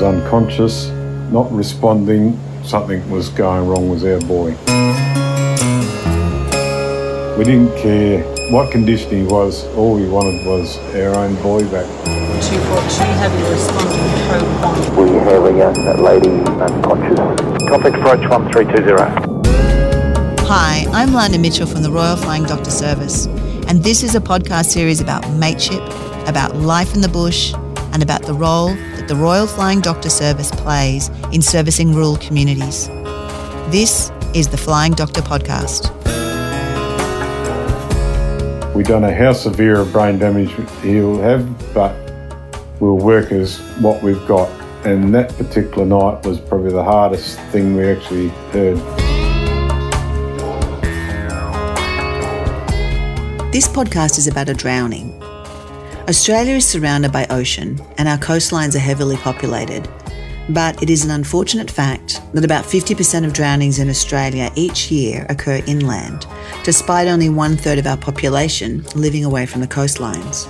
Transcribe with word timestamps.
was 0.00 0.14
unconscious, 0.14 0.88
not 1.30 1.50
responding. 1.52 2.38
Something 2.64 3.08
was 3.10 3.28
going 3.30 3.66
wrong 3.68 3.88
with 3.90 4.04
our 4.04 4.20
boy. 4.20 4.56
We 7.36 7.44
didn't 7.44 7.76
care 7.76 8.22
what 8.50 8.70
condition 8.70 9.10
he 9.10 9.24
was, 9.24 9.66
all 9.76 9.94
we 9.94 10.08
wanted 10.08 10.46
was 10.46 10.78
our 10.94 11.16
own 11.16 11.34
boy 11.42 11.60
back. 11.70 11.84
242, 12.04 13.04
have 13.20 13.32
you 13.38 13.46
responded 13.48 14.00
code 14.30 14.48
1? 14.96 14.96
We 14.96 15.10
have 15.18 15.44
a 15.44 15.52
young 15.56 15.74
lady 16.02 16.42
unconscious. 16.60 17.18
Complex 17.68 17.98
approach 17.98 18.26
1320. 18.28 20.46
Hi, 20.46 20.86
I'm 20.92 21.12
Lana 21.12 21.38
Mitchell 21.38 21.66
from 21.66 21.82
the 21.82 21.90
Royal 21.90 22.16
Flying 22.16 22.44
Doctor 22.44 22.70
Service, 22.70 23.26
and 23.68 23.84
this 23.84 24.02
is 24.02 24.14
a 24.14 24.20
podcast 24.20 24.66
series 24.66 25.00
about 25.00 25.28
mateship, 25.34 25.82
about 26.26 26.56
life 26.56 26.94
in 26.94 27.00
the 27.02 27.08
bush, 27.08 27.54
and 27.92 28.02
about 28.02 28.22
the 28.22 28.34
role 28.34 28.68
that 28.68 28.89
the 29.10 29.16
Royal 29.16 29.48
Flying 29.48 29.80
Doctor 29.80 30.08
Service 30.08 30.52
plays 30.52 31.08
in 31.32 31.42
servicing 31.42 31.92
rural 31.92 32.16
communities. 32.18 32.86
This 33.72 34.12
is 34.36 34.46
the 34.46 34.56
Flying 34.56 34.92
Doctor 34.92 35.20
Podcast. 35.20 35.90
We 38.72 38.84
don't 38.84 39.02
know 39.02 39.12
how 39.12 39.32
severe 39.32 39.80
a 39.80 39.84
brain 39.84 40.20
damage 40.20 40.52
he'll 40.82 41.20
have, 41.22 41.74
but 41.74 41.92
we'll 42.78 42.98
work 42.98 43.32
as 43.32 43.58
what 43.80 44.00
we've 44.00 44.24
got. 44.28 44.48
And 44.86 45.12
that 45.12 45.36
particular 45.36 45.84
night 45.84 46.24
was 46.24 46.38
probably 46.38 46.70
the 46.70 46.84
hardest 46.84 47.36
thing 47.50 47.74
we 47.74 47.88
actually 47.88 48.28
heard. 48.52 48.76
This 53.52 53.66
podcast 53.66 54.18
is 54.18 54.28
about 54.28 54.48
a 54.48 54.54
drowning. 54.54 55.09
Australia 56.10 56.54
is 56.54 56.66
surrounded 56.66 57.12
by 57.12 57.24
ocean 57.30 57.80
and 57.96 58.08
our 58.08 58.18
coastlines 58.18 58.74
are 58.74 58.80
heavily 58.80 59.16
populated. 59.18 59.88
But 60.48 60.82
it 60.82 60.90
is 60.90 61.04
an 61.04 61.12
unfortunate 61.12 61.70
fact 61.70 62.20
that 62.32 62.44
about 62.44 62.64
50% 62.64 63.24
of 63.24 63.32
drownings 63.32 63.78
in 63.78 63.88
Australia 63.88 64.50
each 64.56 64.90
year 64.90 65.24
occur 65.28 65.62
inland, 65.68 66.26
despite 66.64 67.06
only 67.06 67.28
one 67.28 67.56
third 67.56 67.78
of 67.78 67.86
our 67.86 67.96
population 67.96 68.82
living 68.96 69.24
away 69.24 69.46
from 69.46 69.60
the 69.60 69.68
coastlines. 69.68 70.48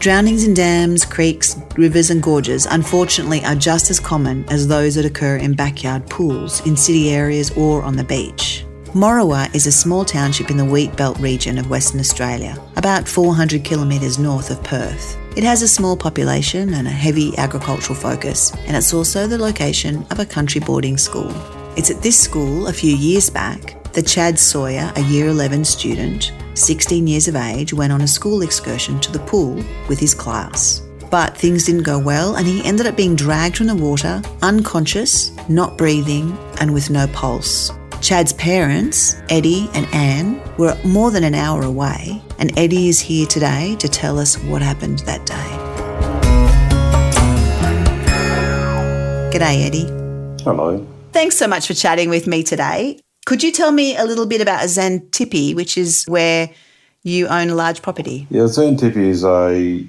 Drownings 0.00 0.46
in 0.46 0.54
dams, 0.54 1.04
creeks, 1.04 1.54
rivers, 1.76 2.08
and 2.08 2.22
gorges 2.22 2.64
unfortunately 2.64 3.44
are 3.44 3.54
just 3.54 3.90
as 3.90 4.00
common 4.00 4.46
as 4.48 4.66
those 4.66 4.94
that 4.94 5.04
occur 5.04 5.36
in 5.36 5.52
backyard 5.52 6.08
pools, 6.08 6.66
in 6.66 6.78
city 6.78 7.10
areas, 7.10 7.50
or 7.58 7.82
on 7.82 7.94
the 7.94 8.04
beach. 8.04 8.64
Morawa 8.94 9.52
is 9.52 9.66
a 9.66 9.72
small 9.72 10.04
township 10.04 10.52
in 10.52 10.56
the 10.56 10.64
wheat 10.64 10.94
belt 10.94 11.18
region 11.18 11.58
of 11.58 11.68
Western 11.68 11.98
Australia, 11.98 12.56
about 12.76 13.08
400 13.08 13.64
kilometres 13.64 14.20
north 14.20 14.52
of 14.52 14.62
Perth. 14.62 15.18
It 15.36 15.42
has 15.42 15.62
a 15.62 15.68
small 15.68 15.96
population 15.96 16.74
and 16.74 16.86
a 16.86 16.92
heavy 16.92 17.36
agricultural 17.36 17.98
focus, 17.98 18.52
and 18.68 18.76
it's 18.76 18.94
also 18.94 19.26
the 19.26 19.36
location 19.36 20.06
of 20.12 20.20
a 20.20 20.24
country 20.24 20.60
boarding 20.60 20.96
school. 20.96 21.34
It's 21.76 21.90
at 21.90 22.02
this 22.02 22.16
school 22.16 22.68
a 22.68 22.72
few 22.72 22.94
years 22.94 23.28
back 23.28 23.82
that 23.94 24.06
Chad 24.06 24.38
Sawyer, 24.38 24.92
a 24.94 25.02
year 25.02 25.26
11 25.26 25.64
student, 25.64 26.32
16 26.54 27.08
years 27.08 27.26
of 27.26 27.34
age, 27.34 27.72
went 27.72 27.92
on 27.92 28.02
a 28.02 28.06
school 28.06 28.42
excursion 28.42 29.00
to 29.00 29.10
the 29.10 29.26
pool 29.26 29.56
with 29.88 29.98
his 29.98 30.14
class. 30.14 30.82
But 31.10 31.36
things 31.36 31.64
didn't 31.64 31.82
go 31.82 31.98
well, 31.98 32.36
and 32.36 32.46
he 32.46 32.64
ended 32.64 32.86
up 32.86 32.96
being 32.96 33.16
dragged 33.16 33.56
from 33.56 33.66
the 33.66 33.74
water, 33.74 34.22
unconscious, 34.42 35.32
not 35.48 35.76
breathing, 35.76 36.38
and 36.60 36.72
with 36.72 36.90
no 36.90 37.08
pulse. 37.08 37.72
Chad's 38.04 38.34
parents, 38.34 39.16
Eddie 39.30 39.70
and 39.72 39.86
Anne, 39.94 40.38
were 40.58 40.76
more 40.84 41.10
than 41.10 41.24
an 41.24 41.34
hour 41.34 41.62
away, 41.62 42.20
and 42.38 42.52
Eddie 42.58 42.90
is 42.90 43.00
here 43.00 43.26
today 43.26 43.76
to 43.76 43.88
tell 43.88 44.18
us 44.18 44.36
what 44.40 44.60
happened 44.60 44.98
that 45.06 45.24
day. 45.24 45.34
G'day, 49.32 49.64
Eddie. 49.64 49.86
Hello. 50.44 50.86
Thanks 51.12 51.38
so 51.38 51.48
much 51.48 51.66
for 51.66 51.72
chatting 51.72 52.10
with 52.10 52.26
me 52.26 52.42
today. 52.42 53.00
Could 53.24 53.42
you 53.42 53.50
tell 53.50 53.72
me 53.72 53.96
a 53.96 54.04
little 54.04 54.26
bit 54.26 54.42
about 54.42 54.60
Xantippe, 54.64 55.54
which 55.54 55.78
is 55.78 56.04
where 56.06 56.50
you 57.04 57.26
own 57.28 57.48
a 57.48 57.54
large 57.54 57.80
property? 57.80 58.26
Yeah, 58.28 58.42
Xantippe 58.42 58.96
is 58.96 59.24
a, 59.24 59.88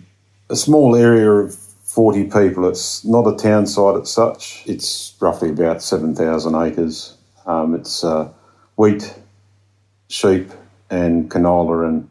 a 0.49 0.55
small 0.55 0.95
area 0.95 1.29
of 1.29 1.53
40 1.53 2.23
people. 2.29 2.65
It's 2.69 3.03
not 3.03 3.27
a 3.27 3.35
town 3.35 3.67
site 3.67 3.97
as 4.03 4.09
such. 4.09 4.63
It's 4.65 5.15
roughly 5.19 5.49
about 5.49 5.83
7,000 5.83 6.55
acres. 6.55 7.17
Um, 7.45 7.75
it's 7.75 8.03
uh, 8.03 8.29
wheat, 8.75 9.13
sheep, 10.07 10.51
and 10.89 11.29
canola 11.29 11.87
and 11.87 12.09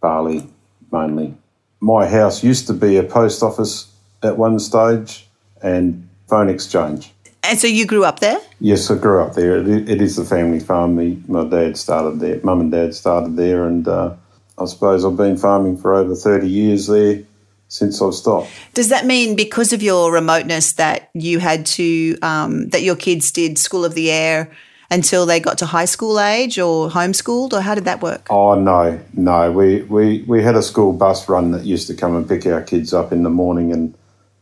barley 0.00 0.46
mainly. 0.90 1.34
My 1.80 2.06
house 2.08 2.42
used 2.42 2.66
to 2.68 2.72
be 2.72 2.96
a 2.96 3.02
post 3.02 3.42
office 3.42 3.92
at 4.22 4.38
one 4.38 4.58
stage 4.58 5.26
and 5.62 6.08
phone 6.28 6.48
exchange. 6.48 7.12
And 7.42 7.58
so 7.58 7.66
you 7.66 7.84
grew 7.84 8.04
up 8.04 8.20
there? 8.20 8.38
Yes, 8.58 8.90
I 8.90 8.96
grew 8.96 9.22
up 9.22 9.34
there. 9.34 9.58
It, 9.58 9.88
it 9.88 10.00
is 10.00 10.16
the 10.16 10.24
family 10.24 10.60
farm. 10.60 10.96
My 11.28 11.44
dad 11.44 11.76
started 11.76 12.20
there. 12.20 12.40
Mum 12.42 12.62
and 12.62 12.72
dad 12.72 12.94
started 12.94 13.36
there, 13.36 13.66
and 13.66 13.86
uh, 13.86 14.14
I 14.56 14.64
suppose 14.64 15.04
I've 15.04 15.16
been 15.16 15.36
farming 15.36 15.76
for 15.76 15.94
over 15.94 16.14
30 16.14 16.48
years 16.48 16.86
there 16.86 17.22
since 17.68 18.00
I've 18.00 18.14
stopped. 18.14 18.50
Does 18.74 18.88
that 18.90 19.06
mean 19.06 19.36
because 19.36 19.72
of 19.72 19.82
your 19.82 20.12
remoteness 20.12 20.72
that 20.74 21.10
you 21.14 21.38
had 21.38 21.66
to, 21.66 22.16
um, 22.22 22.68
that 22.68 22.82
your 22.82 22.96
kids 22.96 23.30
did 23.32 23.58
School 23.58 23.84
of 23.84 23.94
the 23.94 24.10
Air 24.10 24.50
until 24.90 25.26
they 25.26 25.40
got 25.40 25.58
to 25.58 25.66
high 25.66 25.84
school 25.86 26.20
age 26.20 26.58
or 26.58 26.88
homeschooled, 26.88 27.52
or 27.52 27.60
how 27.60 27.74
did 27.74 27.84
that 27.86 28.02
work? 28.02 28.26
Oh, 28.30 28.54
no, 28.54 29.00
no. 29.14 29.50
We, 29.50 29.82
we, 29.82 30.22
we 30.22 30.42
had 30.42 30.54
a 30.54 30.62
school 30.62 30.92
bus 30.92 31.28
run 31.28 31.50
that 31.52 31.64
used 31.64 31.88
to 31.88 31.94
come 31.94 32.14
and 32.14 32.28
pick 32.28 32.46
our 32.46 32.62
kids 32.62 32.94
up 32.94 33.12
in 33.12 33.22
the 33.22 33.30
morning 33.30 33.72
and 33.72 33.94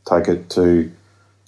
take 0.04 0.28
it 0.28 0.50
to 0.50 0.90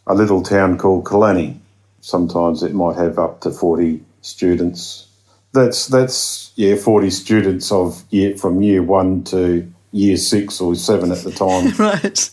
a 0.06 0.14
little 0.14 0.42
town 0.42 0.78
called 0.78 1.04
Kalannie. 1.04 1.58
Sometimes 2.00 2.62
it 2.62 2.72
might 2.72 2.96
have 2.96 3.18
up 3.18 3.40
to 3.42 3.50
40 3.50 4.02
students. 4.22 5.08
That's, 5.52 5.86
that's 5.86 6.52
yeah, 6.56 6.76
40 6.76 7.10
students 7.10 7.72
of 7.72 8.02
year, 8.10 8.36
from 8.36 8.62
year 8.62 8.82
one 8.82 9.24
to 9.24 9.70
year 9.94 10.16
six 10.16 10.60
or 10.60 10.74
seven 10.74 11.12
at 11.12 11.18
the 11.18 11.30
time. 11.30 11.70
right. 11.78 12.30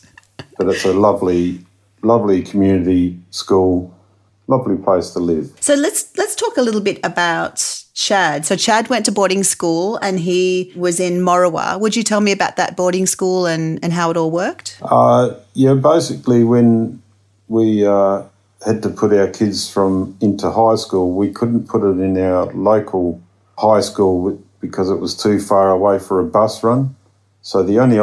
But 0.58 0.68
it's 0.68 0.84
a 0.84 0.94
lovely, 0.94 1.64
lovely 2.02 2.42
community 2.42 3.20
school, 3.30 3.94
lovely 4.48 4.78
place 4.78 5.12
to 5.12 5.20
live. 5.20 5.54
So 5.60 5.76
let's 5.76 6.18
let's 6.18 6.36
talk 6.36 6.58
a 6.58 6.62
little 6.62 6.82
bit 6.82 7.00
about 7.04 7.86
Chad. 7.94 8.46
So 8.46 8.56
Chad 8.56 8.90
went 8.90 9.06
to 9.06 9.12
boarding 9.12 9.44
school 9.44 9.98
and 9.98 10.20
he 10.20 10.74
was 10.76 11.00
in 11.00 11.22
Morawa. 11.22 11.80
Would 11.80 11.96
you 11.96 12.04
tell 12.04 12.22
me 12.22 12.32
about 12.32 12.56
that 12.56 12.76
boarding 12.76 13.06
school 13.06 13.46
and, 13.46 13.80
and 13.84 13.94
how 13.94 14.10
it 14.10 14.18
all 14.18 14.32
worked? 14.32 14.80
Uh, 14.82 15.36
yeah, 15.54 15.76
basically 15.76 16.44
when 16.44 17.02
we 17.48 17.86
uh, 17.86 18.24
had 18.66 18.82
to 18.84 18.90
put 18.90 19.14
our 19.14 19.28
kids 19.28 19.70
from 19.70 20.18
into 20.20 20.50
high 20.50 20.76
school, 20.76 21.12
we 21.12 21.32
couldn't 21.32 21.68
put 21.68 21.84
it 21.84 22.00
in 22.00 22.18
our 22.18 22.52
local 22.54 23.22
high 23.58 23.82
school 23.82 24.42
because 24.60 24.90
it 24.90 24.98
was 24.98 25.16
too 25.16 25.40
far 25.40 25.70
away 25.70 26.00
for 26.00 26.20
a 26.20 26.24
bus 26.24 26.64
run. 26.64 26.96
So 27.42 27.64
the 27.64 27.80
only 27.80 28.00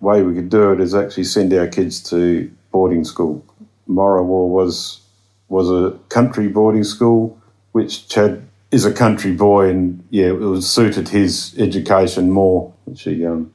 way 0.00 0.22
we 0.22 0.34
could 0.34 0.50
do 0.50 0.72
it 0.72 0.80
is 0.80 0.94
actually 0.94 1.24
send 1.24 1.52
our 1.54 1.68
kids 1.68 2.02
to 2.10 2.50
boarding 2.72 3.04
school. 3.04 3.44
Morawa 3.88 4.48
was 4.48 5.00
was 5.48 5.68
a 5.70 5.98
country 6.08 6.48
boarding 6.48 6.84
school, 6.84 7.38
which 7.72 8.08
Chad 8.08 8.42
is 8.70 8.84
a 8.84 8.92
country 8.92 9.32
boy, 9.32 9.68
and 9.68 10.04
yeah, 10.10 10.26
it 10.26 10.38
was 10.38 10.70
suited 10.70 11.08
his 11.08 11.58
education 11.58 12.30
more, 12.30 12.72
which 12.84 13.02
he 13.02 13.26
um, 13.26 13.52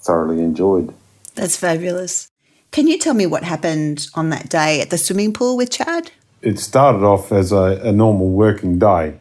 thoroughly 0.00 0.42
enjoyed. 0.42 0.94
That's 1.34 1.56
fabulous. 1.56 2.28
Can 2.72 2.86
you 2.86 2.98
tell 2.98 3.14
me 3.14 3.26
what 3.26 3.42
happened 3.42 4.06
on 4.14 4.28
that 4.30 4.48
day 4.48 4.80
at 4.80 4.90
the 4.90 4.98
swimming 4.98 5.32
pool 5.32 5.56
with 5.56 5.70
Chad? 5.70 6.12
It 6.42 6.58
started 6.58 7.02
off 7.02 7.32
as 7.32 7.52
a, 7.52 7.80
a 7.82 7.92
normal 7.92 8.30
working 8.30 8.78
day. 8.78 9.20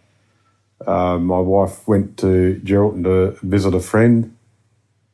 Uh, 0.86 1.18
my 1.18 1.40
wife 1.40 1.88
went 1.88 2.18
to 2.18 2.62
Geraldton 2.64 3.04
to 3.04 3.46
visit 3.46 3.74
a 3.74 3.80
friend 3.80 4.36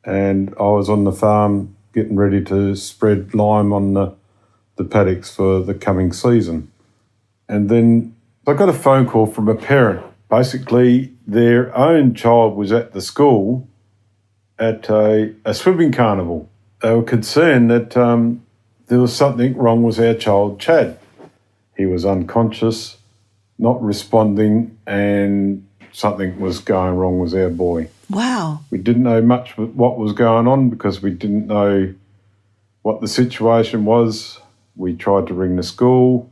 and 0.06 0.54
I 0.58 0.62
was 0.62 0.88
on 0.88 1.04
the 1.04 1.12
farm 1.12 1.76
getting 1.92 2.16
ready 2.16 2.42
to 2.44 2.76
spread 2.76 3.34
lime 3.34 3.72
on 3.72 3.94
the, 3.94 4.14
the 4.76 4.84
paddocks 4.84 5.34
for 5.34 5.60
the 5.60 5.74
coming 5.74 6.12
season. 6.12 6.70
And 7.48 7.68
then 7.68 8.14
I 8.46 8.52
got 8.52 8.68
a 8.68 8.72
phone 8.72 9.06
call 9.06 9.26
from 9.26 9.48
a 9.48 9.54
parent. 9.54 10.06
Basically, 10.30 11.12
their 11.26 11.76
own 11.76 12.14
child 12.14 12.56
was 12.56 12.70
at 12.70 12.92
the 12.92 13.00
school 13.00 13.68
at 14.58 14.88
a, 14.88 15.34
a 15.44 15.52
swimming 15.52 15.92
carnival. 15.92 16.48
They 16.82 16.92
were 16.94 17.02
concerned 17.02 17.70
that 17.70 17.96
um, 17.96 18.44
there 18.86 19.00
was 19.00 19.14
something 19.14 19.56
wrong 19.56 19.82
with 19.82 19.98
our 19.98 20.14
child, 20.14 20.60
Chad. 20.60 20.98
He 21.76 21.86
was 21.86 22.04
unconscious, 22.04 22.98
not 23.58 23.82
responding, 23.82 24.78
and 24.86 25.66
something 25.96 26.38
was 26.38 26.60
going 26.60 26.94
wrong 26.94 27.18
with 27.18 27.32
our 27.32 27.48
boy. 27.48 27.88
Wow. 28.10 28.60
We 28.70 28.76
didn't 28.76 29.04
know 29.04 29.22
much 29.22 29.56
what 29.56 29.96
was 29.96 30.12
going 30.12 30.46
on 30.46 30.68
because 30.68 31.00
we 31.00 31.10
didn't 31.10 31.46
know 31.46 31.94
what 32.82 33.00
the 33.00 33.08
situation 33.08 33.86
was. 33.86 34.38
We 34.76 34.94
tried 34.94 35.26
to 35.28 35.34
ring 35.34 35.56
the 35.56 35.62
school, 35.62 36.30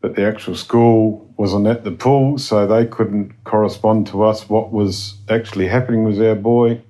but 0.00 0.16
the 0.16 0.26
actual 0.26 0.56
school 0.56 1.32
wasn't 1.36 1.68
at 1.68 1.84
the 1.84 1.92
pool, 1.92 2.38
so 2.38 2.66
they 2.66 2.84
couldn't 2.84 3.44
correspond 3.44 4.08
to 4.08 4.24
us 4.24 4.48
what 4.48 4.72
was 4.72 5.14
actually 5.28 5.68
happening 5.68 6.02
with 6.02 6.20
our 6.20 6.34
boy. 6.34 6.80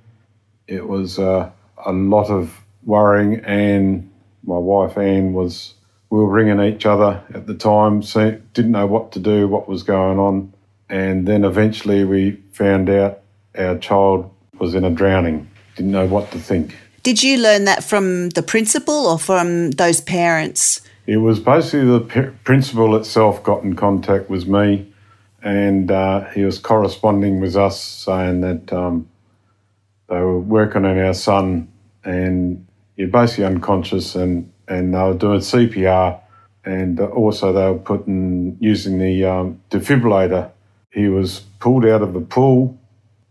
It 0.67 0.89
was 0.89 1.19
uh, 1.19 1.51
a 1.85 1.93
lot 1.93 2.31
of 2.31 2.59
worrying, 2.85 3.45
and 3.45 4.11
my 4.45 4.57
wife 4.57 4.97
Anne 4.97 5.35
was 5.35 5.75
we 6.09 6.19
were 6.19 6.31
ringing 6.31 6.61
each 6.61 6.87
other 6.87 7.23
at 7.35 7.47
the 7.47 7.55
time, 7.55 8.03
so 8.03 8.31
didn't 8.55 8.73
know 8.73 8.87
what 8.87 9.13
to 9.13 9.19
do, 9.19 9.47
what 9.47 9.69
was 9.69 9.83
going 9.83 10.19
on. 10.19 10.55
And 10.93 11.27
then 11.27 11.43
eventually 11.43 12.05
we 12.05 12.33
found 12.53 12.91
out 12.91 13.21
our 13.57 13.79
child 13.79 14.31
was 14.59 14.75
in 14.75 14.85
a 14.85 14.91
drowning. 14.91 15.49
Didn't 15.75 15.91
know 15.91 16.07
what 16.07 16.31
to 16.33 16.39
think. 16.39 16.77
Did 17.03 17.23
you 17.23 17.39
learn 17.39 17.65
that 17.65 17.83
from 17.83 18.29
the 18.29 18.43
principal 18.43 19.07
or 19.07 19.19
from 19.19 19.73
those 19.73 20.03
parents? 20.03 20.83
It 21.07 21.17
was 21.17 21.41
basically 21.41 21.87
the 21.87 22.01
p- 22.01 22.37
principal 22.45 22.95
itself 22.95 23.43
got 23.43 23.65
in 23.65 23.75
contact 23.75 24.29
with 24.29 24.47
me, 24.47 24.93
and 25.43 25.91
uh, 25.91 26.29
he 26.29 26.45
was 26.45 26.59
corresponding 26.59 27.41
with 27.41 27.57
us 27.57 27.81
saying 27.81 28.43
that 28.43 28.73
um, 28.73 29.09
they 30.09 30.21
were 30.21 30.39
working 30.39 30.85
on 30.85 30.99
our 30.99 31.15
son, 31.15 31.73
and 32.05 32.65
you're 32.97 33.09
basically 33.09 33.47
unconscious, 33.47 34.15
and 34.15 34.53
and 34.69 34.95
they 34.95 34.99
were 34.99 35.15
doing 35.15 35.41
CPR, 35.41 36.21
and 36.65 37.01
also 37.01 37.53
they 37.53 37.69
were 37.69 37.79
putting 37.79 38.59
using 38.61 38.99
the 38.99 39.25
um, 39.25 39.61
defibrillator. 39.71 40.52
He 40.93 41.09
was 41.09 41.41
pulled 41.59 41.87
out 41.87 42.03
of 42.03 42.13
the 42.13 42.21
pool, 42.21 42.79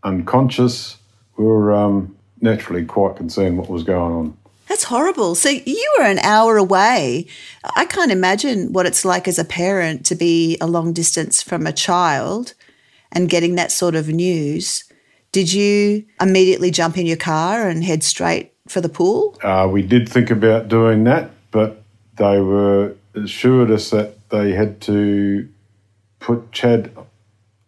unconscious. 0.03 0.97
We 1.37 1.45
were 1.45 1.73
um, 1.73 2.15
naturally 2.41 2.85
quite 2.85 3.15
concerned 3.15 3.57
what 3.57 3.69
was 3.69 3.83
going 3.83 4.13
on. 4.13 4.37
That's 4.67 4.83
horrible. 4.85 5.35
So 5.35 5.49
you 5.49 5.95
were 5.97 6.05
an 6.05 6.19
hour 6.19 6.57
away. 6.57 7.27
I 7.75 7.85
can't 7.85 8.11
imagine 8.11 8.71
what 8.71 8.85
it's 8.85 9.03
like 9.03 9.27
as 9.27 9.37
a 9.37 9.43
parent 9.43 10.05
to 10.05 10.15
be 10.15 10.57
a 10.61 10.65
long 10.65 10.93
distance 10.93 11.43
from 11.43 11.67
a 11.67 11.73
child 11.73 12.53
and 13.11 13.29
getting 13.29 13.55
that 13.55 13.71
sort 13.71 13.95
of 13.95 14.07
news. 14.07 14.85
Did 15.31 15.51
you 15.51 16.05
immediately 16.19 16.71
jump 16.71 16.97
in 16.97 17.05
your 17.05 17.17
car 17.17 17.67
and 17.67 17.83
head 17.83 18.03
straight 18.03 18.53
for 18.67 18.81
the 18.81 18.89
pool? 18.89 19.37
Uh, 19.43 19.67
we 19.69 19.81
did 19.81 20.07
think 20.07 20.31
about 20.31 20.67
doing 20.67 21.03
that, 21.03 21.31
but 21.51 21.83
they 22.15 22.39
were 22.39 22.95
assured 23.13 23.71
us 23.71 23.89
that 23.89 24.29
they 24.29 24.53
had 24.53 24.79
to 24.81 25.49
put 26.19 26.51
Chad 26.51 26.91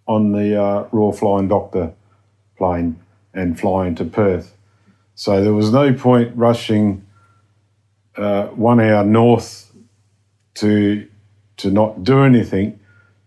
on 0.07 0.31
the 0.31 0.61
uh, 0.61 1.11
Flying 1.11 1.47
Doctor 1.47 1.94
plane 2.57 3.00
and 3.33 3.59
flying 3.59 3.95
to 3.95 4.05
Perth. 4.05 4.55
So 5.15 5.44
there 5.44 5.53
was 5.53 5.71
no 5.71 5.94
point 5.94 6.35
rushing 6.35 7.05
uh, 8.15 8.47
one 8.47 8.79
hour 8.79 9.03
north 9.03 9.71
to 10.55 11.07
to 11.57 11.71
not 11.71 12.03
do 12.03 12.23
anything. 12.23 12.79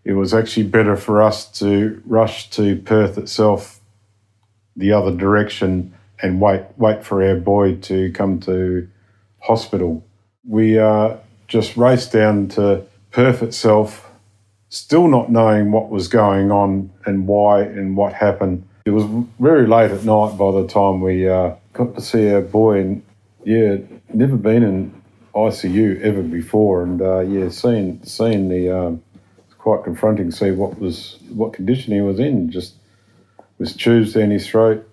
It 0.03 0.13
was 0.13 0.33
actually 0.33 0.63
better 0.63 0.95
for 0.95 1.21
us 1.21 1.49
to 1.59 2.01
rush 2.05 2.49
to 2.51 2.77
Perth 2.77 3.17
itself, 3.17 3.79
the 4.75 4.91
other 4.91 5.15
direction, 5.15 5.93
and 6.21 6.39
wait 6.39 6.63
wait 6.77 7.03
for 7.03 7.23
our 7.23 7.35
boy 7.35 7.75
to 7.75 8.11
come 8.11 8.39
to 8.41 8.87
hospital. 9.39 10.03
We 10.45 10.79
uh, 10.79 11.17
just 11.47 11.77
raced 11.77 12.11
down 12.11 12.47
to 12.49 12.85
Perth 13.11 13.41
itself, 13.43 14.06
still 14.69 15.07
not 15.07 15.31
knowing 15.31 15.71
what 15.71 15.89
was 15.89 16.07
going 16.07 16.51
on 16.51 16.91
and 17.05 17.27
why 17.27 17.61
and 17.61 17.95
what 17.95 18.13
happened. 18.13 18.67
It 18.85 18.91
was 18.91 19.05
very 19.39 19.67
late 19.67 19.91
at 19.91 20.03
night 20.03 20.37
by 20.37 20.51
the 20.51 20.67
time 20.67 21.01
we 21.01 21.27
uh, 21.27 21.55
got 21.73 21.95
to 21.95 22.01
see 22.01 22.31
our 22.31 22.41
boy, 22.41 22.79
and 22.79 23.03
yeah, 23.43 23.77
never 24.13 24.37
been 24.37 24.63
in 24.63 25.01
ICU 25.35 26.01
ever 26.01 26.21
before, 26.21 26.83
and 26.83 27.01
uh, 27.01 27.19
yeah, 27.19 27.49
seeing 27.49 28.01
seeing 28.03 28.49
the 28.49 28.69
um, 28.69 29.03
quite 29.57 29.83
confronting. 29.83 30.31
To 30.31 30.35
see 30.35 30.51
what 30.51 30.79
was 30.79 31.17
what 31.29 31.53
condition 31.53 31.93
he 31.93 32.01
was 32.01 32.19
in. 32.19 32.49
Just 32.49 32.75
with 33.57 33.77
tubes 33.77 34.13
down 34.13 34.31
his 34.31 34.47
throat, 34.47 34.87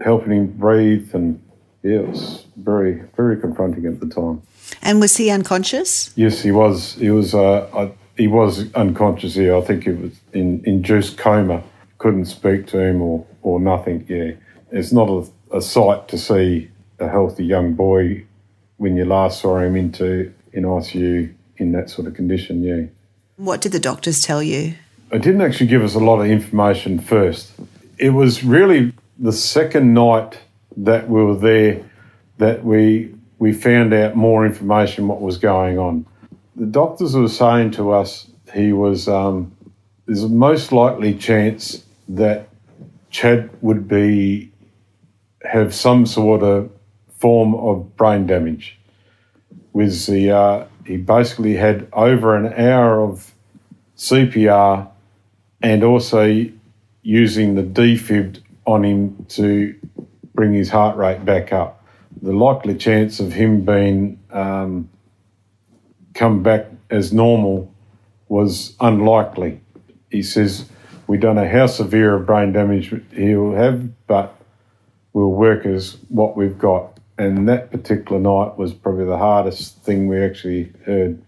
helping 0.00 0.32
him 0.32 0.46
breathe, 0.48 1.14
and 1.14 1.40
yeah, 1.82 2.00
it 2.00 2.08
was 2.08 2.46
very 2.56 3.02
very 3.16 3.40
confronting 3.40 3.86
at 3.86 4.00
the 4.00 4.08
time. 4.08 4.42
And 4.82 5.00
was 5.00 5.16
he 5.16 5.30
unconscious? 5.30 6.12
Yes, 6.16 6.42
he 6.42 6.50
was. 6.50 6.94
He 6.94 7.10
was. 7.10 7.34
Uh, 7.34 7.68
I, 7.72 7.92
he 8.20 8.28
was 8.28 8.70
unconscious 8.74 9.34
here. 9.34 9.56
I 9.56 9.62
think 9.62 9.84
he 9.84 9.92
was 9.92 10.12
in 10.34 10.62
induced 10.66 11.16
coma 11.16 11.62
couldn't 11.96 12.24
speak 12.24 12.66
to 12.66 12.78
him 12.78 13.00
or, 13.00 13.26
or 13.42 13.60
nothing. 13.60 14.04
Yeah, 14.08 14.32
it's 14.70 14.92
not 14.92 15.08
a, 15.08 15.56
a 15.56 15.62
sight 15.62 16.08
to 16.08 16.18
see 16.18 16.70
a 16.98 17.08
healthy 17.08 17.44
young 17.44 17.74
boy 17.74 18.24
when 18.76 18.96
you 18.96 19.04
last 19.06 19.40
saw 19.40 19.58
him 19.58 19.74
into 19.74 20.32
in 20.52 20.64
ICU 20.64 21.32
in 21.56 21.72
that 21.72 21.88
sort 21.88 22.08
of 22.08 22.14
condition. 22.14 22.62
Yeah. 22.62 22.86
What 23.36 23.62
did 23.62 23.72
the 23.72 23.80
doctors 23.80 24.20
tell 24.20 24.42
you? 24.42 24.74
It 25.12 25.22
didn't 25.22 25.40
actually 25.40 25.68
give 25.68 25.82
us 25.82 25.94
a 25.94 25.98
lot 25.98 26.20
of 26.20 26.26
information 26.26 26.98
first. 26.98 27.52
It 27.98 28.10
was 28.10 28.44
really 28.44 28.92
the 29.18 29.32
second 29.32 29.94
night 29.94 30.40
that 30.76 31.08
we 31.08 31.22
were 31.22 31.36
there 31.36 31.84
that 32.36 32.64
we 32.64 33.14
we 33.38 33.52
found 33.54 33.94
out 33.94 34.14
more 34.14 34.44
information 34.44 35.08
what 35.08 35.20
was 35.22 35.38
going 35.38 35.78
on. 35.78 36.06
The 36.60 36.66
doctors 36.66 37.16
were 37.16 37.26
saying 37.26 37.70
to 37.72 37.92
us 37.92 38.26
he 38.52 38.74
was 38.74 39.08
um, 39.08 39.56
there's 40.04 40.24
a 40.24 40.28
most 40.28 40.72
likely 40.72 41.14
chance 41.14 41.82
that 42.06 42.50
Chad 43.08 43.48
would 43.62 43.88
be 43.88 44.52
have 45.42 45.74
some 45.74 46.04
sort 46.04 46.42
of 46.42 46.70
form 47.16 47.54
of 47.54 47.96
brain 47.96 48.26
damage. 48.26 48.78
With 49.72 50.04
the 50.04 50.32
uh, 50.32 50.66
he 50.84 50.98
basically 50.98 51.56
had 51.56 51.88
over 51.94 52.36
an 52.36 52.52
hour 52.52 53.00
of 53.00 53.32
CPR 53.96 54.86
and 55.62 55.82
also 55.82 56.44
using 57.00 57.54
the 57.54 57.62
defib 57.62 58.38
on 58.66 58.84
him 58.84 59.24
to 59.30 59.74
bring 60.34 60.52
his 60.52 60.68
heart 60.68 60.98
rate 60.98 61.24
back 61.24 61.54
up. 61.54 61.82
The 62.20 62.34
likely 62.34 62.74
chance 62.74 63.18
of 63.18 63.32
him 63.32 63.64
being 63.64 64.18
um, 64.30 64.90
come 66.20 66.42
back 66.42 66.66
as 66.90 67.14
normal 67.14 67.72
was 68.28 68.76
unlikely. 68.78 69.58
He 70.10 70.22
says 70.22 70.68
we 71.06 71.16
don't 71.16 71.36
know 71.36 71.48
how 71.48 71.66
severe 71.66 72.14
a 72.14 72.20
brain 72.20 72.52
damage 72.52 72.94
he'll 73.14 73.54
have, 73.54 74.06
but 74.06 74.36
we'll 75.14 75.32
work 75.32 75.64
as 75.64 75.96
what 76.08 76.36
we've 76.36 76.58
got. 76.58 77.00
And 77.16 77.48
that 77.48 77.70
particular 77.70 78.20
night 78.20 78.58
was 78.58 78.74
probably 78.74 79.06
the 79.06 79.16
hardest 79.16 79.82
thing 79.82 80.08
we 80.08 80.22
actually 80.22 80.70
heard. 80.84 81.22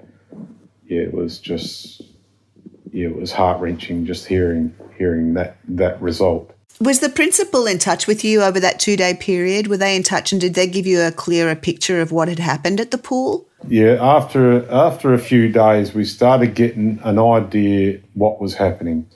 Yeah, 0.85 1.01
it 1.01 1.15
was 1.15 1.39
just, 1.39 2.03
yeah, 2.93 3.09
it 3.09 3.17
was 3.17 3.33
heart 3.33 3.63
wrenching 3.63 4.05
just 4.05 4.27
hearing 4.27 4.75
hearing 4.99 5.33
that 5.35 5.57
that 5.69 6.01
result. 6.03 6.53
Was 6.81 7.01
the 7.01 7.09
principal 7.09 7.67
in 7.67 7.79
touch 7.79 8.07
with 8.07 8.25
you 8.25 8.43
over 8.43 8.61
that 8.61 8.79
two 8.79 8.97
day 8.99 9.15
period? 9.15 9.69
Were 9.69 9.79
they 9.79 9.97
in 9.97 10.03
touch 10.03 10.33
and 10.33 10.41
did 10.41 10.53
they 10.53 10.67
give 10.67 10.87
you 10.87 11.01
a 11.01 11.13
clearer 11.13 11.55
picture 11.55 12.03
of 12.03 12.13
what 12.13 12.29
had 12.29 12.39
happened 12.39 12.79
at 12.79 12.91
the 12.91 12.99
pool? 12.99 13.49
Yeah, 13.69 13.97
after 14.01 14.69
after 14.71 15.15
a 15.15 15.19
few 15.19 15.49
days, 15.49 15.95
we 15.95 16.05
started 16.05 16.55
getting 16.55 16.99
an 17.05 17.19
idea 17.19 18.01
what 18.15 18.41
was 18.41 18.55
happening. 18.55 19.07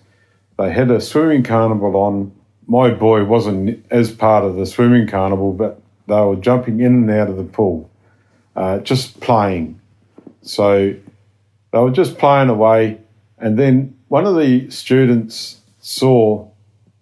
They 0.59 0.73
had 0.73 0.91
a 0.91 1.01
swimming 1.01 1.43
carnival 1.43 1.97
on. 1.97 2.33
My 2.69 2.91
boy 2.91 3.25
wasn't 3.25 3.85
as 3.91 4.11
part 4.11 4.45
of 4.45 4.57
the 4.57 4.67
swimming 4.67 5.07
carnival, 5.07 5.53
but 5.53 5.81
they 6.07 6.21
were 6.21 6.37
jumping 6.37 6.81
in 6.81 6.95
and 6.95 7.11
out 7.11 7.29
of 7.29 7.37
the 7.37 7.45
pool, 7.45 7.91
uh, 8.55 8.79
just 8.79 9.21
playing. 9.21 9.81
So 10.43 10.95
they 11.73 11.79
were 11.79 11.91
just 11.91 12.19
playing 12.19 12.49
away. 12.49 12.99
And 13.39 13.59
then 13.59 13.97
one 14.09 14.27
of 14.27 14.37
the 14.37 14.71
students 14.71 15.61
saw 15.81 16.49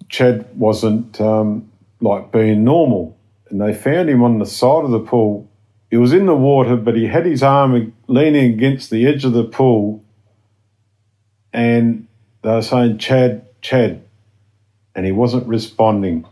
Chad 0.08 0.46
wasn't 0.58 1.20
um, 1.20 1.70
like 2.00 2.32
being 2.32 2.64
normal. 2.64 3.16
And 3.50 3.60
they 3.60 3.74
found 3.74 4.08
him 4.08 4.22
on 4.22 4.38
the 4.38 4.46
side 4.46 4.84
of 4.84 4.90
the 4.90 5.00
pool. 5.00 5.48
He 5.94 5.98
was 5.98 6.12
in 6.12 6.26
the 6.26 6.34
water, 6.34 6.74
but 6.74 6.96
he 6.96 7.06
had 7.06 7.24
his 7.24 7.40
arm 7.40 7.94
leaning 8.08 8.52
against 8.52 8.90
the 8.90 9.06
edge 9.06 9.24
of 9.24 9.32
the 9.32 9.44
pool. 9.44 10.02
And 11.52 12.08
they 12.42 12.50
were 12.50 12.62
saying, 12.62 12.98
Chad, 12.98 13.46
Chad, 13.62 14.02
and 14.96 15.06
he 15.06 15.12
wasn't 15.12 15.46
responding. 15.46 16.26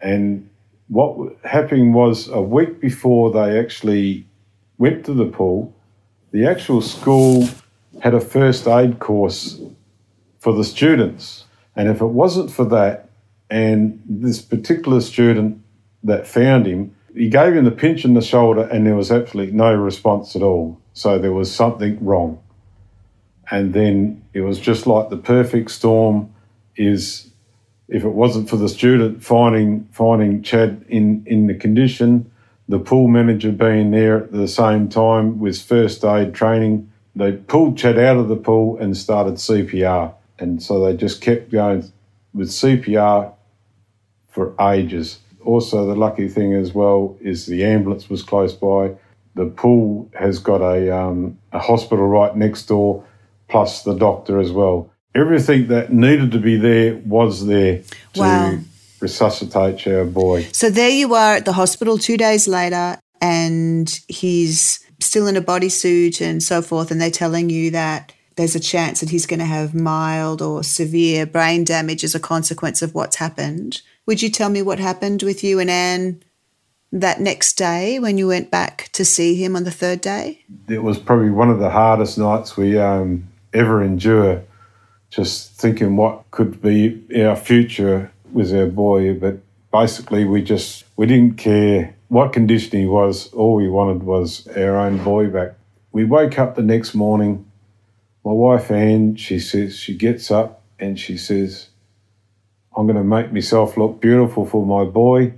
And 0.00 0.48
what 0.88 1.36
happened 1.44 1.92
was 1.92 2.28
a 2.28 2.40
week 2.40 2.80
before 2.80 3.30
they 3.32 3.58
actually 3.58 4.24
went 4.78 5.04
to 5.04 5.12
the 5.12 5.26
pool, 5.26 5.74
the 6.30 6.46
actual 6.46 6.80
school 6.80 7.46
had 8.00 8.14
a 8.14 8.20
first 8.20 8.66
aid 8.66 8.98
course 8.98 9.60
for 10.38 10.54
the 10.54 10.64
students. 10.64 11.44
And 11.76 11.90
if 11.90 12.00
it 12.00 12.06
wasn't 12.06 12.50
for 12.50 12.64
that, 12.64 13.10
and 13.50 14.02
this 14.08 14.40
particular 14.40 15.02
student 15.02 15.62
that 16.02 16.26
found 16.26 16.64
him, 16.64 16.95
he 17.16 17.30
gave 17.30 17.54
him 17.54 17.64
the 17.64 17.70
pinch 17.70 18.04
in 18.04 18.14
the 18.14 18.20
shoulder, 18.20 18.62
and 18.62 18.86
there 18.86 18.94
was 18.94 19.10
absolutely 19.10 19.54
no 19.54 19.74
response 19.74 20.36
at 20.36 20.42
all. 20.42 20.78
So 20.92 21.18
there 21.18 21.32
was 21.32 21.52
something 21.52 22.04
wrong. 22.04 22.42
And 23.50 23.72
then 23.72 24.22
it 24.34 24.42
was 24.42 24.60
just 24.60 24.86
like 24.86 25.08
the 25.08 25.16
perfect 25.16 25.70
storm 25.70 26.34
is 26.76 27.30
if 27.88 28.04
it 28.04 28.10
wasn't 28.10 28.50
for 28.50 28.56
the 28.56 28.68
student 28.68 29.24
finding 29.24 29.88
finding 29.92 30.42
Chad 30.42 30.84
in, 30.88 31.22
in 31.26 31.46
the 31.46 31.54
condition, 31.54 32.30
the 32.68 32.80
pool 32.80 33.08
manager 33.08 33.52
being 33.52 33.92
there 33.92 34.24
at 34.24 34.32
the 34.32 34.48
same 34.48 34.88
time 34.88 35.38
with 35.38 35.62
first 35.62 36.04
aid 36.04 36.34
training, 36.34 36.90
they 37.14 37.32
pulled 37.32 37.78
Chad 37.78 37.98
out 37.98 38.16
of 38.16 38.28
the 38.28 38.36
pool 38.36 38.76
and 38.78 38.96
started 38.96 39.34
CPR. 39.34 40.12
And 40.38 40.62
so 40.62 40.84
they 40.84 40.94
just 40.96 41.22
kept 41.22 41.50
going 41.50 41.90
with 42.34 42.48
CPR 42.48 43.32
for 44.28 44.54
ages. 44.60 45.20
Also, 45.46 45.86
the 45.86 45.94
lucky 45.94 46.28
thing 46.28 46.54
as 46.54 46.74
well 46.74 47.16
is 47.20 47.46
the 47.46 47.64
ambulance 47.64 48.10
was 48.10 48.22
close 48.22 48.52
by. 48.52 48.92
The 49.34 49.46
pool 49.46 50.10
has 50.18 50.38
got 50.38 50.60
a, 50.60 50.94
um, 50.96 51.38
a 51.52 51.58
hospital 51.58 52.06
right 52.06 52.34
next 52.36 52.66
door, 52.66 53.04
plus 53.48 53.82
the 53.82 53.94
doctor 53.94 54.40
as 54.40 54.50
well. 54.50 54.90
Everything 55.14 55.68
that 55.68 55.92
needed 55.92 56.32
to 56.32 56.38
be 56.38 56.56
there 56.56 56.96
was 56.96 57.46
there 57.46 57.82
to 58.14 58.20
Wow. 58.20 58.58
resuscitate 59.00 59.86
our 59.86 60.04
boy. 60.04 60.46
So 60.52 60.68
there 60.68 60.90
you 60.90 61.14
are 61.14 61.34
at 61.36 61.44
the 61.44 61.52
hospital 61.52 61.96
two 61.98 62.16
days 62.16 62.48
later, 62.48 62.98
and 63.20 63.88
he's 64.08 64.80
still 65.00 65.26
in 65.26 65.36
a 65.36 65.42
bodysuit 65.42 66.20
and 66.20 66.42
so 66.42 66.60
forth, 66.62 66.90
and 66.90 67.00
they're 67.00 67.10
telling 67.10 67.50
you 67.50 67.70
that 67.70 68.12
there's 68.36 68.54
a 68.54 68.60
chance 68.60 69.00
that 69.00 69.10
he's 69.10 69.26
going 69.26 69.38
to 69.38 69.46
have 69.46 69.74
mild 69.74 70.42
or 70.42 70.62
severe 70.62 71.24
brain 71.24 71.64
damage 71.64 72.04
as 72.04 72.14
a 72.14 72.20
consequence 72.20 72.82
of 72.82 72.94
what's 72.94 73.16
happened. 73.16 73.80
Would 74.06 74.22
you 74.22 74.30
tell 74.30 74.48
me 74.48 74.62
what 74.62 74.78
happened 74.78 75.24
with 75.24 75.42
you 75.42 75.58
and 75.58 75.68
Anne 75.68 76.22
that 76.92 77.20
next 77.20 77.54
day 77.54 77.98
when 77.98 78.18
you 78.18 78.28
went 78.28 78.52
back 78.52 78.88
to 78.92 79.04
see 79.04 79.34
him 79.34 79.56
on 79.56 79.64
the 79.64 79.72
third 79.72 80.00
day? 80.00 80.44
It 80.68 80.82
was 80.82 80.98
probably 80.98 81.30
one 81.30 81.50
of 81.50 81.58
the 81.58 81.70
hardest 81.70 82.16
nights 82.16 82.56
we 82.56 82.78
um, 82.78 83.28
ever 83.52 83.82
endure. 83.82 84.44
Just 85.10 85.52
thinking 85.54 85.96
what 85.96 86.30
could 86.30 86.62
be 86.62 87.04
our 87.20 87.34
future 87.34 88.12
with 88.32 88.54
our 88.54 88.66
boy, 88.66 89.14
but 89.14 89.38
basically 89.72 90.24
we 90.24 90.42
just 90.42 90.84
we 90.96 91.06
didn't 91.06 91.34
care 91.34 91.96
what 92.08 92.32
condition 92.32 92.78
he 92.78 92.86
was. 92.86 93.32
All 93.32 93.56
we 93.56 93.68
wanted 93.68 94.04
was 94.04 94.46
our 94.56 94.76
own 94.76 95.02
boy 95.02 95.28
back. 95.28 95.54
We 95.90 96.04
woke 96.04 96.38
up 96.38 96.54
the 96.54 96.62
next 96.62 96.94
morning. 96.94 97.50
My 98.24 98.32
wife 98.32 98.70
Anne, 98.70 99.16
she 99.16 99.40
says 99.40 99.76
she 99.76 99.96
gets 99.96 100.30
up 100.30 100.62
and 100.78 100.98
she 100.98 101.16
says, 101.16 101.68
"I'm 102.76 102.86
going 102.86 102.96
to 102.96 103.04
make 103.04 103.32
myself 103.32 103.76
look 103.76 104.00
beautiful 104.00 104.44
for 104.44 104.66
my 104.66 104.84
boy. 104.84 105.32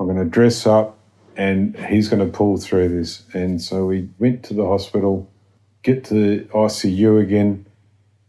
I'm 0.00 0.06
going 0.06 0.18
to 0.18 0.24
dress 0.24 0.66
up 0.66 0.98
and 1.36 1.76
he's 1.76 2.08
going 2.08 2.24
to 2.24 2.36
pull 2.36 2.56
through 2.56 2.88
this. 2.88 3.22
And 3.32 3.62
so 3.62 3.86
we 3.86 4.08
went 4.18 4.42
to 4.44 4.54
the 4.54 4.66
hospital, 4.66 5.30
get 5.82 6.04
to 6.06 6.14
the 6.14 6.44
ICU 6.46 7.22
again. 7.22 7.66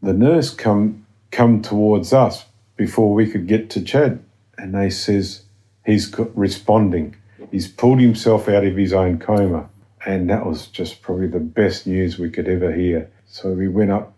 The 0.02 0.14
nurse 0.14 0.54
come 0.54 1.06
come 1.32 1.62
towards 1.62 2.14
us 2.14 2.46
before 2.78 3.14
we 3.14 3.30
could 3.30 3.48
get 3.48 3.70
to 3.72 3.82
Chad, 3.84 4.24
and 4.58 4.74
they 4.74 4.90
says 4.90 5.44
he's 5.86 6.14
responding. 6.34 7.16
He's 7.52 7.68
pulled 7.68 8.00
himself 8.00 8.48
out 8.48 8.64
of 8.64 8.78
his 8.78 8.94
own 8.94 9.20
coma, 9.20 9.70
and 10.06 10.30
that 10.30 10.46
was 10.46 10.68
just 10.68 11.02
probably 11.02 11.28
the 11.28 11.40
best 11.40 11.88
news 11.88 12.18
we 12.18 12.30
could 12.30 12.48
ever 12.48 12.72
hear. 12.72 13.12
So 13.26 13.52
we 13.52 13.68
went 13.68 13.92
up 13.92 14.14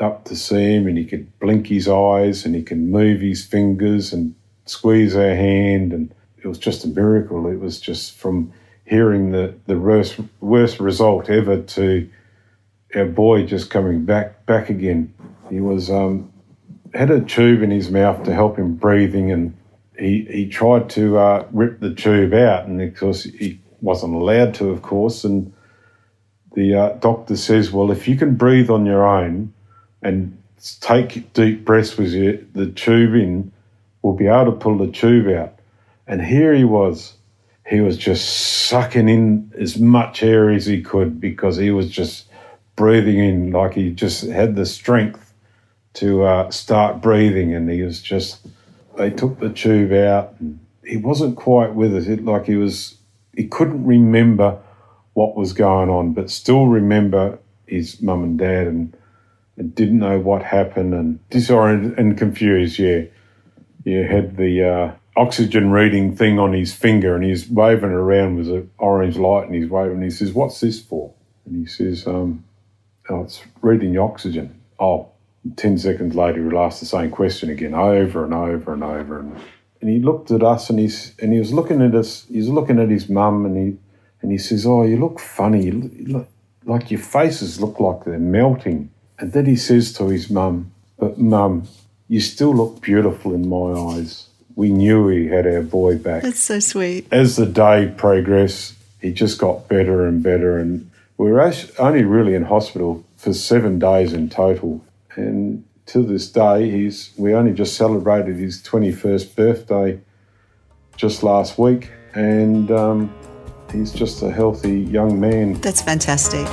up 0.00 0.24
to 0.26 0.36
see 0.36 0.74
him, 0.74 0.86
and 0.86 0.98
he 0.98 1.04
could 1.04 1.38
blink 1.38 1.66
his 1.66 1.88
eyes, 1.88 2.44
and 2.44 2.54
he 2.54 2.62
can 2.62 2.90
move 2.90 3.20
his 3.20 3.44
fingers 3.44 4.12
and 4.12 4.34
squeeze 4.64 5.16
our 5.16 5.34
hand, 5.34 5.92
and 5.92 6.14
it 6.42 6.48
was 6.48 6.58
just 6.58 6.84
a 6.84 6.88
miracle. 6.88 7.46
It 7.46 7.60
was 7.60 7.80
just 7.80 8.16
from 8.16 8.52
hearing 8.84 9.30
the, 9.30 9.54
the 9.66 9.78
worst 9.78 10.18
worst 10.40 10.80
result 10.80 11.30
ever 11.30 11.60
to 11.62 12.08
our 12.94 13.04
boy 13.04 13.46
just 13.46 13.70
coming 13.70 14.04
back 14.04 14.46
back 14.46 14.70
again. 14.70 15.12
He 15.48 15.60
was 15.60 15.90
um, 15.90 16.32
had 16.94 17.10
a 17.10 17.20
tube 17.20 17.62
in 17.62 17.70
his 17.70 17.90
mouth 17.90 18.24
to 18.24 18.34
help 18.34 18.58
him 18.58 18.74
breathing, 18.74 19.30
and 19.30 19.56
he 19.98 20.26
he 20.30 20.48
tried 20.48 20.90
to 20.90 21.18
uh, 21.18 21.46
rip 21.52 21.80
the 21.80 21.94
tube 21.94 22.34
out, 22.34 22.66
and 22.66 22.80
of 22.80 22.96
course 22.96 23.24
he 23.24 23.60
wasn't 23.80 24.14
allowed 24.14 24.54
to, 24.54 24.70
of 24.70 24.82
course. 24.82 25.24
And 25.24 25.52
the 26.54 26.74
uh, 26.74 26.88
doctor 26.94 27.36
says, 27.36 27.70
"Well, 27.70 27.90
if 27.90 28.08
you 28.08 28.16
can 28.16 28.34
breathe 28.34 28.70
on 28.70 28.86
your 28.86 29.06
own 29.06 29.52
and 30.02 30.36
take 30.80 31.32
deep 31.32 31.64
breaths 31.64 31.96
with 31.96 32.12
the 32.52 32.66
tube 32.66 33.14
in, 33.14 33.52
we'll 34.02 34.14
be 34.14 34.26
able 34.26 34.46
to 34.46 34.52
pull 34.52 34.78
the 34.78 34.90
tube 34.90 35.28
out." 35.28 35.54
And 36.06 36.22
here 36.22 36.52
he 36.52 36.64
was. 36.64 37.14
He 37.66 37.80
was 37.80 37.96
just 37.96 38.66
sucking 38.66 39.08
in 39.08 39.52
as 39.56 39.78
much 39.78 40.24
air 40.24 40.50
as 40.50 40.66
he 40.66 40.82
could 40.82 41.20
because 41.20 41.56
he 41.56 41.70
was 41.70 41.88
just 41.88 42.26
breathing 42.74 43.18
in 43.18 43.52
like 43.52 43.74
he 43.74 43.90
just 43.90 44.24
had 44.24 44.56
the 44.56 44.66
strength 44.66 45.32
to 45.94 46.24
uh, 46.24 46.50
start 46.50 47.00
breathing. 47.00 47.54
And 47.54 47.70
he 47.70 47.82
was 47.82 48.02
just, 48.02 48.46
they 48.96 49.10
took 49.10 49.38
the 49.38 49.50
tube 49.50 49.92
out. 49.92 50.34
He 50.84 50.96
wasn't 50.96 51.36
quite 51.36 51.74
with 51.74 51.94
it. 51.94 52.08
it. 52.08 52.24
Like 52.24 52.46
he 52.46 52.56
was, 52.56 52.96
he 53.36 53.46
couldn't 53.46 53.84
remember 53.84 54.58
what 55.12 55.36
was 55.36 55.52
going 55.52 55.90
on, 55.90 56.12
but 56.12 56.30
still 56.30 56.66
remember 56.66 57.38
his 57.66 58.02
mum 58.02 58.24
and 58.24 58.38
dad 58.38 58.66
and, 58.66 58.96
and 59.60 59.74
didn't 59.74 59.98
know 59.98 60.18
what 60.18 60.42
happened 60.42 60.94
and 60.94 61.28
disoriented 61.28 61.98
and 61.98 62.16
confused. 62.16 62.78
Yeah. 62.78 63.02
You 63.84 64.04
had 64.04 64.38
the 64.38 64.64
uh, 64.64 64.94
oxygen 65.16 65.70
reading 65.70 66.16
thing 66.16 66.38
on 66.38 66.54
his 66.54 66.72
finger 66.72 67.14
and 67.14 67.22
he's 67.22 67.46
waving 67.48 67.90
it 67.90 67.94
around 67.94 68.36
with 68.36 68.48
an 68.48 68.70
orange 68.78 69.18
light 69.18 69.44
and 69.44 69.54
he's 69.54 69.68
waving. 69.68 70.00
He 70.00 70.10
says, 70.10 70.32
What's 70.32 70.60
this 70.60 70.80
for? 70.80 71.12
And 71.44 71.56
he 71.56 71.66
says, 71.66 72.06
um, 72.06 72.42
Oh, 73.10 73.22
it's 73.22 73.42
reading 73.60 73.98
oxygen. 73.98 74.58
Oh, 74.78 75.10
10 75.56 75.76
seconds 75.76 76.14
later, 76.14 76.42
he'll 76.48 76.58
ask 76.58 76.80
the 76.80 76.86
same 76.86 77.10
question 77.10 77.50
again 77.50 77.74
over 77.74 78.24
and 78.24 78.32
over 78.32 78.72
and 78.72 78.82
over. 78.82 79.20
And, 79.20 79.36
and 79.82 79.90
he 79.90 79.98
looked 79.98 80.30
at 80.30 80.42
us 80.42 80.70
and, 80.70 80.78
he's, 80.78 81.14
and 81.18 81.34
he 81.34 81.38
was 81.38 81.52
looking 81.52 81.82
at 81.82 81.94
us, 81.94 82.24
he 82.30 82.38
was 82.38 82.48
looking 82.48 82.80
at 82.80 82.88
his 82.88 83.10
mum 83.10 83.44
and 83.44 83.56
he, 83.56 83.78
and 84.22 84.32
he 84.32 84.38
says, 84.38 84.64
Oh, 84.64 84.84
you 84.84 84.96
look 84.96 85.20
funny. 85.20 85.66
You 85.66 85.92
look, 86.06 86.28
like 86.64 86.90
your 86.90 87.00
faces 87.00 87.60
look 87.60 87.78
like 87.78 88.04
they're 88.04 88.18
melting. 88.18 88.90
And 89.20 89.32
then 89.34 89.44
he 89.44 89.56
says 89.56 89.92
to 89.94 90.08
his 90.08 90.30
mum, 90.30 90.72
But 90.98 91.18
mum, 91.18 91.68
you 92.08 92.20
still 92.20 92.54
look 92.54 92.80
beautiful 92.80 93.34
in 93.34 93.48
my 93.48 93.96
eyes. 93.96 94.28
We 94.56 94.70
knew 94.70 95.04
we 95.04 95.28
had 95.28 95.46
our 95.46 95.62
boy 95.62 95.98
back. 95.98 96.22
That's 96.22 96.40
so 96.40 96.58
sweet. 96.58 97.06
As 97.12 97.36
the 97.36 97.46
day 97.46 97.92
progressed, 97.96 98.74
he 99.00 99.12
just 99.12 99.38
got 99.38 99.68
better 99.68 100.06
and 100.06 100.22
better. 100.22 100.58
And 100.58 100.90
we 101.18 101.30
were 101.30 101.52
only 101.78 102.02
really 102.02 102.34
in 102.34 102.44
hospital 102.44 103.04
for 103.16 103.32
seven 103.34 103.78
days 103.78 104.12
in 104.12 104.30
total. 104.30 104.82
And 105.14 105.64
to 105.86 106.02
this 106.02 106.30
day, 106.30 106.70
he's 106.70 107.12
we 107.16 107.34
only 107.34 107.52
just 107.52 107.76
celebrated 107.76 108.36
his 108.36 108.62
21st 108.62 109.36
birthday 109.36 110.00
just 110.96 111.22
last 111.22 111.58
week. 111.58 111.90
And 112.14 112.70
um, 112.70 113.14
he's 113.70 113.92
just 113.92 114.22
a 114.22 114.32
healthy 114.32 114.80
young 114.80 115.20
man. 115.20 115.60
That's 115.60 115.82
fantastic. 115.82 116.46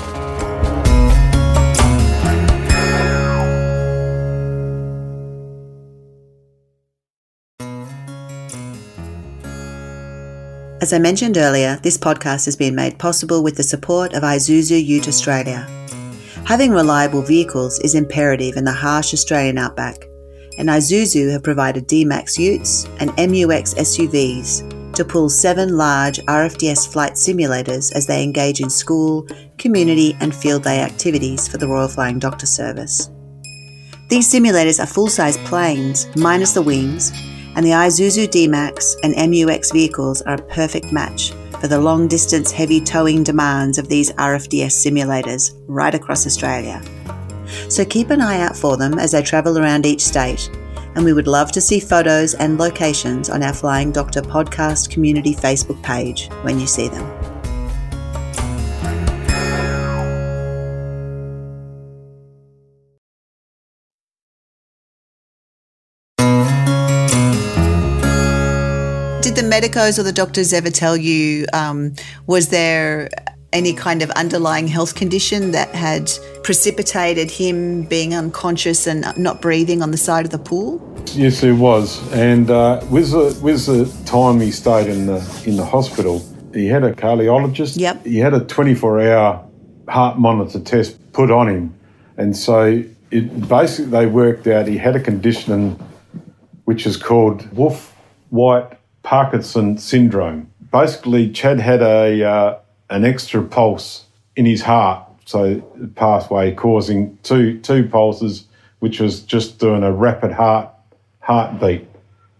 As 10.79 10.93
I 10.93 10.99
mentioned 10.99 11.37
earlier, 11.37 11.79
this 11.81 11.97
podcast 11.97 12.45
has 12.45 12.55
been 12.55 12.75
made 12.75 12.99
possible 12.99 13.41
with 13.41 13.57
the 13.57 13.63
support 13.63 14.13
of 14.13 14.21
Isuzu 14.21 14.85
Ute 14.85 15.07
Australia. 15.07 15.65
Having 16.45 16.71
reliable 16.71 17.23
vehicles 17.23 17.79
is 17.79 17.95
imperative 17.95 18.57
in 18.57 18.63
the 18.63 18.71
harsh 18.71 19.11
Australian 19.11 19.57
outback, 19.57 20.05
and 20.59 20.69
Isuzu 20.69 21.31
have 21.31 21.41
provided 21.41 21.87
D-Max 21.87 22.37
Utes 22.37 22.85
and 22.99 23.09
MU-X 23.17 23.73
SUVs 23.73 24.93
to 24.93 25.03
pull 25.03 25.29
seven 25.29 25.75
large 25.77 26.19
RFDS 26.27 26.87
flight 26.87 27.13
simulators 27.13 27.91
as 27.93 28.05
they 28.05 28.21
engage 28.21 28.61
in 28.61 28.69
school, 28.69 29.27
community, 29.57 30.15
and 30.19 30.33
field 30.33 30.61
day 30.63 30.81
activities 30.81 31.47
for 31.47 31.57
the 31.57 31.67
Royal 31.67 31.87
Flying 31.87 32.19
Doctor 32.19 32.45
Service. 32.45 33.09
These 34.09 34.31
simulators 34.31 34.79
are 34.79 34.85
full 34.85 35.07
size 35.07 35.37
planes, 35.37 36.07
minus 36.15 36.53
the 36.53 36.61
wings, 36.61 37.11
and 37.57 37.65
the 37.65 37.71
Isuzu 37.71 38.29
D-Max 38.29 38.95
and 39.01 39.15
MU-X 39.15 39.71
vehicles 39.71 40.21
are 40.21 40.35
a 40.35 40.41
perfect 40.43 40.93
match 40.93 41.31
for 41.59 41.67
the 41.67 41.79
long 41.79 42.07
distance 42.07 42.51
heavy 42.51 42.79
towing 42.79 43.23
demands 43.23 43.79
of 43.79 43.89
these 43.89 44.11
RFDS 44.11 44.77
simulators 44.77 45.59
right 45.67 45.95
across 45.95 46.27
Australia. 46.27 46.83
So 47.67 47.83
keep 47.83 48.11
an 48.11 48.21
eye 48.21 48.41
out 48.41 48.55
for 48.55 48.77
them 48.77 48.99
as 48.99 49.11
they 49.11 49.23
travel 49.23 49.57
around 49.57 49.87
each 49.87 50.01
state, 50.01 50.51
and 50.95 51.03
we 51.03 51.13
would 51.13 51.27
love 51.27 51.51
to 51.53 51.61
see 51.61 51.79
photos 51.79 52.35
and 52.35 52.59
locations 52.59 53.27
on 53.27 53.41
our 53.41 53.53
Flying 53.53 53.91
Doctor 53.91 54.21
podcast 54.21 54.91
community 54.91 55.33
Facebook 55.33 55.81
page 55.81 56.29
when 56.43 56.59
you 56.59 56.67
see 56.67 56.89
them. 56.89 57.16
Medicos 69.57 69.97
or 69.97 70.03
the 70.03 70.13
doctors 70.13 70.53
ever 70.53 70.69
tell 70.69 70.95
you, 70.95 71.47
um, 71.51 71.95
was 72.27 72.49
there 72.49 73.09
any 73.53 73.73
kind 73.73 74.03
of 74.03 74.11
underlying 74.11 74.67
health 74.67 74.93
condition 74.93 75.49
that 75.49 75.73
had 75.73 76.11
precipitated 76.43 77.31
him 77.31 77.81
being 77.85 78.13
unconscious 78.13 78.85
and 78.85 79.03
not 79.17 79.41
breathing 79.41 79.81
on 79.81 79.89
the 79.89 79.97
side 79.97 80.25
of 80.25 80.31
the 80.31 80.37
pool? 80.37 80.79
Yes, 81.13 81.41
there 81.41 81.55
was, 81.55 81.99
and 82.13 82.51
uh, 82.51 82.85
with 82.91 83.09
the 83.09 83.35
with 83.41 83.65
the 83.65 83.91
time 84.05 84.39
he 84.39 84.51
stayed 84.51 84.89
in 84.89 85.07
the 85.07 85.43
in 85.47 85.55
the 85.55 85.65
hospital, 85.65 86.23
he 86.53 86.67
had 86.67 86.83
a 86.83 86.93
cardiologist. 86.93 87.79
Yep. 87.79 88.05
He 88.05 88.19
had 88.19 88.35
a 88.35 88.41
twenty 88.41 88.75
four 88.75 89.01
hour 89.01 89.43
heart 89.89 90.19
monitor 90.19 90.59
test 90.59 90.99
put 91.13 91.31
on 91.31 91.49
him, 91.49 91.73
and 92.15 92.37
so 92.37 92.83
it 93.09 93.49
basically 93.49 93.89
they 93.89 94.05
worked 94.05 94.45
out 94.45 94.67
he 94.67 94.77
had 94.77 94.95
a 94.95 94.99
condition 94.99 95.79
which 96.65 96.85
is 96.85 96.95
called 96.95 97.51
Wolff 97.57 97.95
White 98.29 98.76
Parkinson 99.07 99.77
syndrome. 99.77 100.51
Basically, 100.69 101.29
Chad 101.31 101.61
had 101.61 101.81
a 101.81 102.23
uh, 102.25 102.59
an 102.89 103.05
extra 103.05 103.41
pulse 103.41 104.03
in 104.35 104.45
his 104.45 104.61
heart, 104.61 105.01
so 105.23 105.61
pathway 105.95 106.53
causing 106.53 107.17
two 107.23 107.57
two 107.59 107.87
pulses, 107.87 108.47
which 108.79 108.99
was 108.99 109.21
just 109.21 109.59
doing 109.59 109.81
a 109.81 109.93
rapid 109.93 110.33
heart 110.33 110.69
heartbeat, 111.21 111.87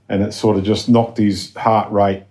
and 0.09 0.21
it 0.21 0.33
sort 0.33 0.57
of 0.57 0.65
just 0.65 0.89
knocked 0.89 1.17
his 1.17 1.55
heart 1.55 1.89
rate 1.89 2.23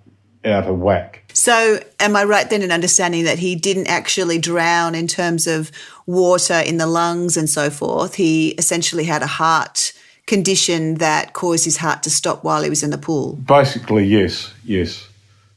out 0.45 0.65
of 0.65 0.79
whack. 0.81 1.23
So, 1.33 1.81
am 1.99 2.15
I 2.15 2.25
right 2.25 2.51
then 2.51 2.61
in 2.61 2.71
understanding 2.71 3.25
that 3.25 3.39
he 3.39 3.57
didn't 3.57 3.87
actually 3.87 4.39
drown 4.39 4.95
in 4.95 5.07
terms 5.07 5.47
of 5.47 5.73
water 6.05 6.61
in 6.61 6.77
the 6.77 6.87
lungs 6.87 7.39
and 7.39 7.49
so 7.49 7.71
forth? 7.71 8.17
He 8.17 8.51
essentially 8.59 9.05
had 9.05 9.23
a 9.23 9.27
heart 9.27 9.95
condition 10.27 10.97
that 10.97 11.33
caused 11.33 11.65
his 11.65 11.79
heart 11.79 12.03
to 12.03 12.11
stop 12.11 12.43
while 12.43 12.63
he 12.63 12.71
was 12.71 12.83
in 12.83 12.91
the 12.91 12.99
pool. 12.99 13.35
Basically, 13.37 14.05
yes, 14.05 14.53
yes. 14.65 15.09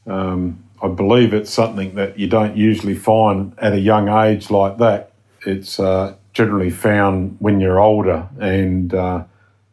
Um, 0.06 0.64
I 0.82 0.88
believe 0.88 1.34
it's 1.34 1.50
something 1.50 1.94
that 1.96 2.18
you 2.18 2.26
don't 2.26 2.56
usually 2.56 2.94
find 2.94 3.52
at 3.58 3.72
a 3.72 3.80
young 3.80 4.08
age 4.08 4.50
like 4.50 4.78
that. 4.78 5.12
It's 5.44 5.78
uh, 5.78 6.14
generally 6.32 6.70
found 6.70 7.36
when 7.38 7.60
you're 7.60 7.80
older, 7.80 8.28
and 8.38 8.94
uh, 8.94 9.24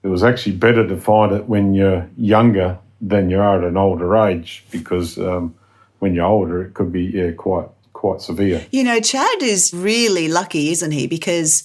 it 0.03 0.07
was 0.07 0.23
actually 0.23 0.55
better 0.55 0.87
to 0.87 0.97
find 0.97 1.31
it 1.31 1.47
when 1.47 1.73
you're 1.73 2.09
younger 2.17 2.79
than 2.99 3.29
you 3.29 3.39
are 3.39 3.59
at 3.59 3.63
an 3.63 3.77
older 3.77 4.17
age 4.17 4.65
because 4.71 5.17
um, 5.19 5.53
when 5.99 6.15
you're 6.15 6.25
older, 6.25 6.63
it 6.63 6.73
could 6.73 6.91
be 6.91 7.03
yeah 7.03 7.31
quite 7.31 7.67
quite 7.93 8.21
severe. 8.21 8.65
You 8.71 8.83
know, 8.83 8.99
Chad 8.99 9.41
is 9.41 9.73
really 9.73 10.27
lucky, 10.27 10.69
isn't 10.71 10.91
he? 10.91 11.07
Because 11.07 11.63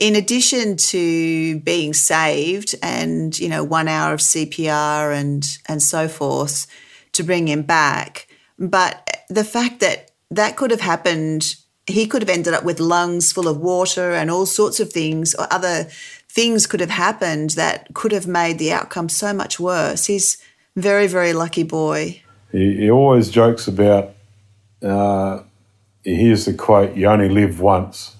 in 0.00 0.16
addition 0.16 0.78
to 0.78 1.60
being 1.60 1.92
saved 1.92 2.74
and 2.82 3.38
you 3.38 3.48
know 3.48 3.62
one 3.62 3.86
hour 3.86 4.14
of 4.14 4.20
CPR 4.20 5.14
and 5.14 5.46
and 5.68 5.80
so 5.80 6.08
forth 6.08 6.66
to 7.12 7.22
bring 7.22 7.46
him 7.46 7.62
back, 7.62 8.26
but 8.58 9.24
the 9.28 9.44
fact 9.44 9.80
that 9.80 10.10
that 10.30 10.56
could 10.56 10.70
have 10.70 10.80
happened, 10.80 11.54
he 11.86 12.06
could 12.06 12.22
have 12.22 12.28
ended 12.28 12.54
up 12.54 12.64
with 12.64 12.80
lungs 12.80 13.32
full 13.32 13.46
of 13.46 13.58
water 13.58 14.12
and 14.12 14.30
all 14.30 14.46
sorts 14.46 14.80
of 14.80 14.92
things, 14.92 15.34
or 15.34 15.46
other 15.52 15.88
things 16.28 16.66
could 16.66 16.80
have 16.80 16.90
happened 16.90 17.50
that 17.50 17.92
could 17.92 18.12
have 18.12 18.26
made 18.26 18.58
the 18.58 18.72
outcome 18.72 19.08
so 19.08 19.34
much 19.34 19.60
worse. 19.60 20.06
He's 20.06 20.42
very 20.76 21.06
very 21.06 21.34
lucky 21.34 21.64
boy. 21.64 22.22
He, 22.52 22.76
he 22.76 22.90
always 22.90 23.28
jokes 23.28 23.68
about, 23.68 24.14
uh, 24.82 25.42
he 26.02 26.16
hears 26.16 26.46
the 26.46 26.54
quote, 26.54 26.96
you 26.96 27.06
only 27.06 27.28
live 27.28 27.60
once. 27.60 28.16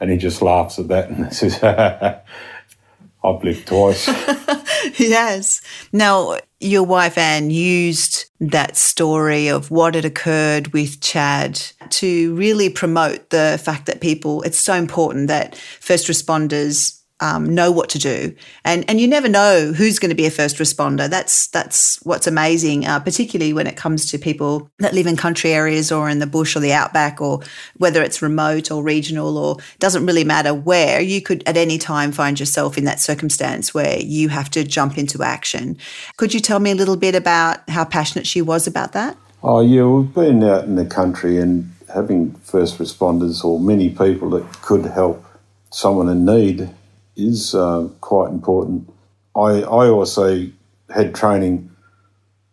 And 0.00 0.10
he 0.10 0.16
just 0.16 0.42
laughs 0.42 0.78
at 0.78 0.88
that 0.88 1.10
and 1.10 1.32
says, 1.34 1.62
I've 1.62 3.42
lived 3.42 3.66
twice. 3.66 4.06
yes. 4.98 5.62
Now, 5.92 6.38
your 6.60 6.82
wife 6.82 7.16
Anne 7.16 7.50
used 7.50 8.26
that 8.40 8.76
story 8.76 9.48
of 9.48 9.70
what 9.70 9.94
had 9.94 10.04
occurred 10.04 10.68
with 10.68 11.00
Chad 11.00 11.60
to 11.90 12.34
really 12.34 12.68
promote 12.68 13.30
the 13.30 13.60
fact 13.62 13.86
that 13.86 14.00
people, 14.00 14.42
it's 14.42 14.58
so 14.58 14.74
important 14.74 15.28
that 15.28 15.56
first 15.56 16.06
responders 16.06 17.00
um, 17.24 17.54
know 17.54 17.72
what 17.72 17.88
to 17.90 17.98
do, 17.98 18.34
and 18.64 18.84
and 18.88 19.00
you 19.00 19.08
never 19.08 19.28
know 19.28 19.72
who's 19.72 19.98
going 19.98 20.10
to 20.10 20.14
be 20.14 20.26
a 20.26 20.30
first 20.30 20.58
responder. 20.58 21.08
That's 21.08 21.46
that's 21.48 21.96
what's 22.04 22.26
amazing, 22.26 22.86
uh, 22.86 23.00
particularly 23.00 23.54
when 23.54 23.66
it 23.66 23.76
comes 23.76 24.10
to 24.10 24.18
people 24.18 24.70
that 24.78 24.92
live 24.92 25.06
in 25.06 25.16
country 25.16 25.52
areas 25.52 25.90
or 25.90 26.10
in 26.10 26.18
the 26.18 26.26
bush 26.26 26.54
or 26.54 26.60
the 26.60 26.74
outback, 26.74 27.22
or 27.22 27.40
whether 27.78 28.02
it's 28.02 28.20
remote 28.20 28.70
or 28.70 28.82
regional, 28.82 29.38
or 29.38 29.56
doesn't 29.78 30.04
really 30.04 30.24
matter 30.24 30.52
where. 30.52 31.00
You 31.00 31.22
could 31.22 31.42
at 31.46 31.56
any 31.56 31.78
time 31.78 32.12
find 32.12 32.38
yourself 32.38 32.76
in 32.76 32.84
that 32.84 33.00
circumstance 33.00 33.72
where 33.72 33.98
you 34.00 34.28
have 34.28 34.50
to 34.50 34.62
jump 34.62 34.98
into 34.98 35.22
action. 35.22 35.78
Could 36.18 36.34
you 36.34 36.40
tell 36.40 36.60
me 36.60 36.72
a 36.72 36.74
little 36.74 36.96
bit 36.96 37.14
about 37.14 37.68
how 37.70 37.86
passionate 37.86 38.26
she 38.26 38.42
was 38.42 38.66
about 38.66 38.92
that? 38.92 39.16
Oh 39.42 39.60
yeah, 39.60 39.84
we've 39.84 40.12
been 40.12 40.44
out 40.44 40.64
in 40.64 40.76
the 40.76 40.84
country 40.84 41.38
and 41.38 41.72
having 41.94 42.32
first 42.42 42.76
responders 42.78 43.42
or 43.42 43.58
many 43.58 43.88
people 43.88 44.28
that 44.30 44.44
could 44.60 44.84
help 44.84 45.24
someone 45.70 46.08
in 46.08 46.24
need 46.26 46.70
is 47.16 47.54
uh, 47.54 47.88
quite 48.00 48.30
important. 48.30 48.92
I, 49.36 49.62
I 49.62 49.88
also 49.88 50.46
had 50.94 51.14
training 51.14 51.70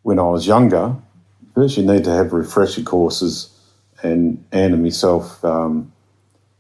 when 0.04 0.20
I 0.20 0.24
was 0.24 0.48
younger. 0.48 0.96
First, 1.54 1.78
you 1.78 1.86
need 1.86 2.04
to 2.06 2.12
have 2.12 2.34
refresher 2.34 2.82
courses, 2.82 3.50
and 4.02 4.44
Anne 4.52 4.74
and 4.74 4.84
myself 4.84 5.44
um, 5.44 5.92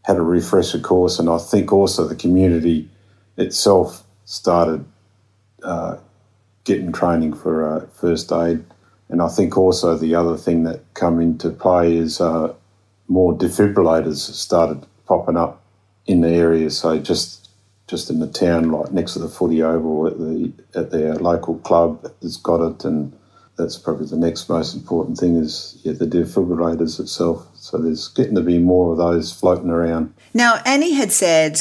had 0.03 0.17
a 0.17 0.21
refresher 0.21 0.79
course, 0.79 1.19
and 1.19 1.29
I 1.29 1.37
think 1.37 1.71
also 1.71 2.07
the 2.07 2.15
community 2.15 2.89
itself 3.37 4.03
started 4.25 4.85
uh, 5.63 5.97
getting 6.63 6.91
training 6.91 7.33
for 7.33 7.67
uh, 7.67 7.85
first 7.87 8.31
aid. 8.31 8.63
And 9.09 9.21
I 9.21 9.27
think 9.27 9.57
also 9.57 9.97
the 9.97 10.15
other 10.15 10.37
thing 10.37 10.63
that 10.63 10.81
come 10.93 11.19
into 11.19 11.49
play 11.49 11.97
is 11.97 12.21
uh, 12.21 12.53
more 13.07 13.37
defibrillators 13.37 14.17
started 14.17 14.85
popping 15.05 15.35
up 15.35 15.61
in 16.05 16.21
the 16.21 16.29
area. 16.29 16.69
So 16.69 16.97
just 16.99 17.40
just 17.91 18.09
in 18.09 18.19
the 18.19 18.27
town, 18.27 18.71
like 18.71 18.93
next 18.93 19.13
to 19.13 19.19
the 19.19 19.27
footy 19.27 19.61
oval 19.61 20.07
at 20.07 20.17
the 20.17 20.51
at 20.73 20.91
their 20.91 21.13
local 21.15 21.57
club 21.59 22.01
that's 22.21 22.37
got 22.37 22.65
it, 22.65 22.85
and 22.85 23.11
that's 23.57 23.77
probably 23.77 24.07
the 24.07 24.15
next 24.15 24.47
most 24.47 24.73
important 24.73 25.17
thing 25.17 25.35
is 25.35 25.77
yeah, 25.83 25.91
the 25.91 26.07
defibrillators 26.07 26.99
itself. 27.01 27.45
So 27.53 27.77
there's 27.77 28.07
getting 28.07 28.35
to 28.35 28.41
be 28.41 28.57
more 28.57 28.93
of 28.93 28.97
those 28.97 29.33
floating 29.33 29.69
around. 29.69 30.13
Now, 30.33 30.61
Annie 30.65 30.93
had 30.93 31.11
said 31.11 31.59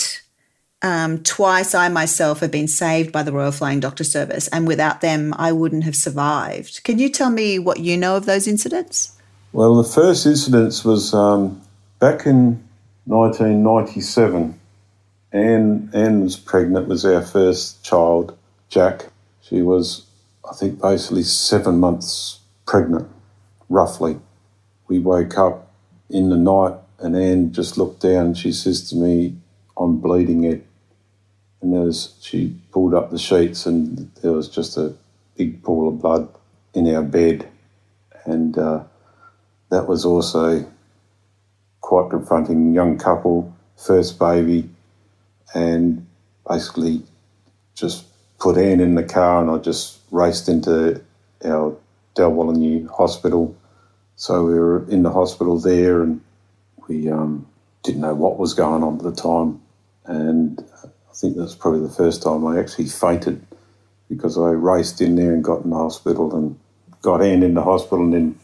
um, 0.82 1.20
twice 1.24 1.74
I 1.74 1.88
myself 1.88 2.38
have 2.40 2.52
been 2.52 2.68
saved 2.68 3.10
by 3.10 3.24
the 3.24 3.32
Royal 3.32 3.50
Flying 3.50 3.80
Doctor 3.80 4.04
Service, 4.04 4.46
and 4.48 4.68
without 4.68 5.00
them, 5.00 5.34
I 5.36 5.50
wouldn't 5.50 5.82
have 5.82 5.96
survived. 5.96 6.84
Can 6.84 7.00
you 7.00 7.08
tell 7.08 7.30
me 7.30 7.58
what 7.58 7.80
you 7.80 7.96
know 7.96 8.16
of 8.16 8.24
those 8.24 8.46
incidents? 8.46 9.18
Well, 9.52 9.74
the 9.74 9.88
first 9.88 10.26
incident 10.26 10.80
was 10.84 11.12
um, 11.12 11.60
back 11.98 12.24
in 12.24 12.62
1997. 13.06 14.59
Anne, 15.32 15.90
Anne 15.94 16.22
was 16.22 16.36
pregnant, 16.36 16.88
was 16.88 17.04
our 17.04 17.22
first 17.22 17.84
child, 17.84 18.36
Jack. 18.68 19.06
She 19.42 19.62
was, 19.62 20.06
I 20.48 20.54
think, 20.54 20.80
basically 20.80 21.22
seven 21.22 21.78
months 21.78 22.40
pregnant, 22.66 23.08
roughly. 23.68 24.18
We 24.88 24.98
woke 24.98 25.38
up 25.38 25.70
in 26.08 26.30
the 26.30 26.36
night 26.36 26.74
and 26.98 27.16
Anne 27.16 27.52
just 27.52 27.78
looked 27.78 28.00
down 28.00 28.26
and 28.26 28.38
she 28.38 28.52
says 28.52 28.88
to 28.90 28.96
me, 28.96 29.36
I'm 29.76 29.98
bleeding 29.98 30.44
it. 30.44 30.66
And 31.62 31.72
there 31.72 31.82
was, 31.82 32.16
she 32.20 32.56
pulled 32.72 32.94
up 32.94 33.10
the 33.10 33.18
sheets 33.18 33.66
and 33.66 34.10
there 34.22 34.32
was 34.32 34.48
just 34.48 34.76
a 34.76 34.94
big 35.36 35.62
pool 35.62 35.88
of 35.88 36.00
blood 36.00 36.28
in 36.74 36.92
our 36.92 37.02
bed. 37.02 37.48
And 38.24 38.58
uh, 38.58 38.84
that 39.70 39.86
was 39.86 40.04
also 40.04 40.66
quite 41.80 42.10
confronting. 42.10 42.74
Young 42.74 42.98
couple, 42.98 43.54
first 43.76 44.18
baby, 44.18 44.68
and 45.54 46.06
basically 46.48 47.02
just 47.74 48.06
put 48.38 48.56
Anne 48.56 48.80
in 48.80 48.94
the 48.94 49.02
car 49.02 49.40
and 49.40 49.50
I 49.50 49.58
just 49.58 50.00
raced 50.10 50.48
into 50.48 51.00
our 51.44 51.76
Dalwallinu 52.16 52.88
hospital. 52.90 53.56
So 54.16 54.44
we 54.44 54.54
were 54.54 54.88
in 54.90 55.02
the 55.02 55.10
hospital 55.10 55.58
there 55.58 56.02
and 56.02 56.20
we 56.88 57.10
um, 57.10 57.46
didn't 57.82 58.00
know 58.00 58.14
what 58.14 58.38
was 58.38 58.54
going 58.54 58.82
on 58.82 58.96
at 58.96 59.02
the 59.02 59.12
time. 59.12 59.60
And 60.04 60.64
I 60.82 61.14
think 61.14 61.36
that's 61.36 61.54
probably 61.54 61.80
the 61.80 61.94
first 61.94 62.22
time 62.22 62.46
I 62.46 62.58
actually 62.58 62.88
fainted 62.88 63.46
because 64.08 64.36
I 64.36 64.50
raced 64.50 65.00
in 65.00 65.14
there 65.14 65.32
and 65.32 65.44
got 65.44 65.64
in 65.64 65.70
the 65.70 65.76
hospital 65.76 66.34
and 66.34 66.58
got 67.02 67.22
Anne 67.22 67.42
in 67.42 67.54
the 67.54 67.62
hospital 67.62 68.04
and 68.04 68.12
then 68.12 68.38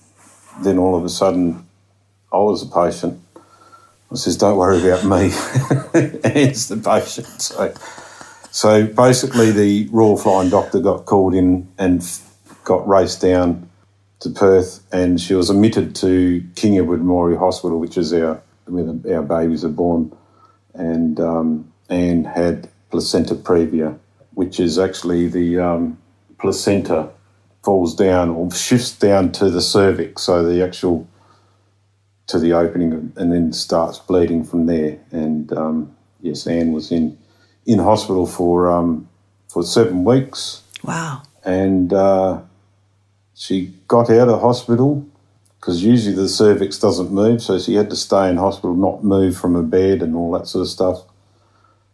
then 0.63 0.79
all 0.79 0.97
of 0.97 1.05
a 1.05 1.09
sudden 1.09 1.67
I 2.33 2.39
was 2.39 2.63
a 2.63 2.67
patient 2.67 3.21
I 4.13 4.17
says, 4.17 4.37
"Don't 4.37 4.57
worry 4.59 4.79
about 4.89 5.05
me." 5.05 5.33
It's 6.25 6.69
the 6.69 6.77
patient. 6.77 7.41
So, 7.41 7.75
so 8.51 8.87
basically, 8.87 9.51
the 9.51 9.89
Royal 9.91 10.19
Flying 10.19 10.51
Doctor 10.51 10.81
got 10.81 11.07
called 11.07 11.35
in 11.35 11.69
and 11.79 12.07
got 12.65 12.87
raced 12.87 13.23
down 13.23 13.71
to 14.21 14.31
Perth, 14.31 14.83
and 14.93 15.21
she 15.21 15.35
was 15.35 15.51
admitted 15.51 15.95
to 15.97 16.45
King 16.55 16.79
Edward 16.79 16.99
Memorial 16.99 17.39
Hospital, 17.39 17.81
which 17.81 17.97
is 17.97 18.13
our 18.13 18.43
where 18.67 19.17
our 19.17 19.23
babies 19.23 19.65
are 19.65 19.71
born, 19.71 20.13
and 20.75 21.21
um, 21.21 21.73
Anne 21.89 22.25
had 22.25 22.69
placenta 22.91 23.35
previa, 23.35 23.99
which 24.35 24.61
is 24.61 24.79
actually 24.79 25.29
the 25.29 25.59
um, 25.59 25.99
placenta 26.39 27.11
falls 27.63 27.95
down 27.95 28.31
or 28.31 28.51
shifts 28.53 28.93
down 28.99 29.33
to 29.33 29.51
the 29.51 29.63
cervix, 29.63 30.23
so 30.23 30.45
the 30.45 30.63
actual 30.63 31.09
to 32.27 32.39
the 32.39 32.53
opening 32.53 33.13
and 33.17 33.33
then 33.33 33.53
starts 33.53 33.99
bleeding 33.99 34.45
from 34.45 34.67
there. 34.67 34.99
And 35.11 35.53
um, 35.53 35.97
yes, 36.21 36.47
Anne 36.47 36.73
was 36.73 36.91
in 36.91 37.17
in 37.65 37.79
hospital 37.79 38.27
for 38.27 38.71
um, 38.71 39.09
for 39.49 39.63
seven 39.63 40.05
weeks. 40.05 40.63
Wow! 40.83 41.23
And 41.45 41.93
uh, 41.93 42.43
she 43.35 43.75
got 43.89 44.11
out 44.11 44.29
of 44.29 44.41
hospital 44.41 45.07
because 45.61 45.83
usually 45.83 46.15
the 46.15 46.29
cervix 46.29 46.79
doesn't 46.79 47.11
move, 47.11 47.43
so 47.43 47.59
she 47.59 47.75
had 47.75 47.91
to 47.91 47.97
stay 47.97 48.29
in 48.29 48.37
hospital, 48.37 48.75
not 48.75 49.03
move 49.03 49.37
from 49.37 49.57
a 49.57 49.63
bed 49.63 50.03
and 50.03 50.15
all 50.15 50.33
that 50.33 50.47
sort 50.47 50.63
of 50.63 50.69
stuff. 50.69 51.03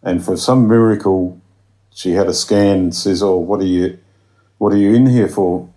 And 0.03 0.25
for 0.25 0.37
some 0.37 0.69
miracle, 0.69 1.41
she 1.95 2.13
had 2.13 2.27
a 2.27 2.35
scan 2.35 2.79
and 2.79 2.95
says, 2.95 3.23
"Oh, 3.23 3.37
what 3.37 3.61
are 3.61 3.67
you, 3.67 3.99
what 4.59 4.73
are 4.73 4.79
you 4.79 4.95
in 4.95 5.07
here 5.07 5.29
for?" 5.29 5.72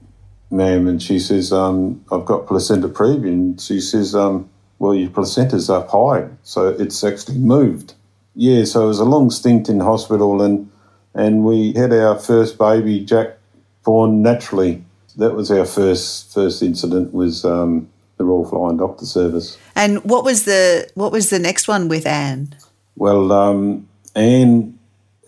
Ma'am, 0.56 0.88
and 0.88 1.02
she 1.02 1.20
says, 1.20 1.52
um, 1.52 2.04
I've 2.12 2.26
got 2.26 2.48
placenta 2.48 2.88
previa. 2.88 3.28
And 3.28 3.60
she 3.60 3.80
says, 3.80 4.16
um, 4.16 4.50
well, 4.80 4.94
your 4.94 5.10
placenta's 5.10 5.70
up 5.70 5.90
high, 5.90 6.28
so 6.44 6.70
it's 6.70 7.04
actually 7.04 7.38
moved. 7.38 7.94
Yeah, 8.36 8.66
so 8.66 8.84
it 8.84 8.88
was 8.88 9.00
a 9.00 9.06
long 9.06 9.32
stint 9.32 9.70
in 9.70 9.80
hospital, 9.80 10.42
and 10.42 10.70
and 11.14 11.46
we 11.46 11.72
had 11.74 11.94
our 11.94 12.20
first 12.20 12.58
baby, 12.58 13.00
Jack, 13.06 13.38
born 13.86 14.22
naturally. 14.22 14.84
That 15.16 15.34
was 15.34 15.50
our 15.50 15.64
first 15.64 16.34
first 16.34 16.62
incident. 16.62 17.14
Was 17.14 17.46
um, 17.46 17.90
the 18.18 18.26
Royal 18.26 18.46
Flying 18.46 18.78
Doctor 18.78 19.06
Service. 19.06 19.58
And 19.76 20.04
what 20.04 20.26
was 20.26 20.44
the 20.44 20.90
what 20.96 21.14
was 21.14 21.30
the 21.30 21.40
next 21.40 21.70
one 21.70 21.88
with 21.88 22.06
Anne? 22.06 22.54
Well, 22.98 23.32
um, 23.32 23.88
Anne 24.16 24.78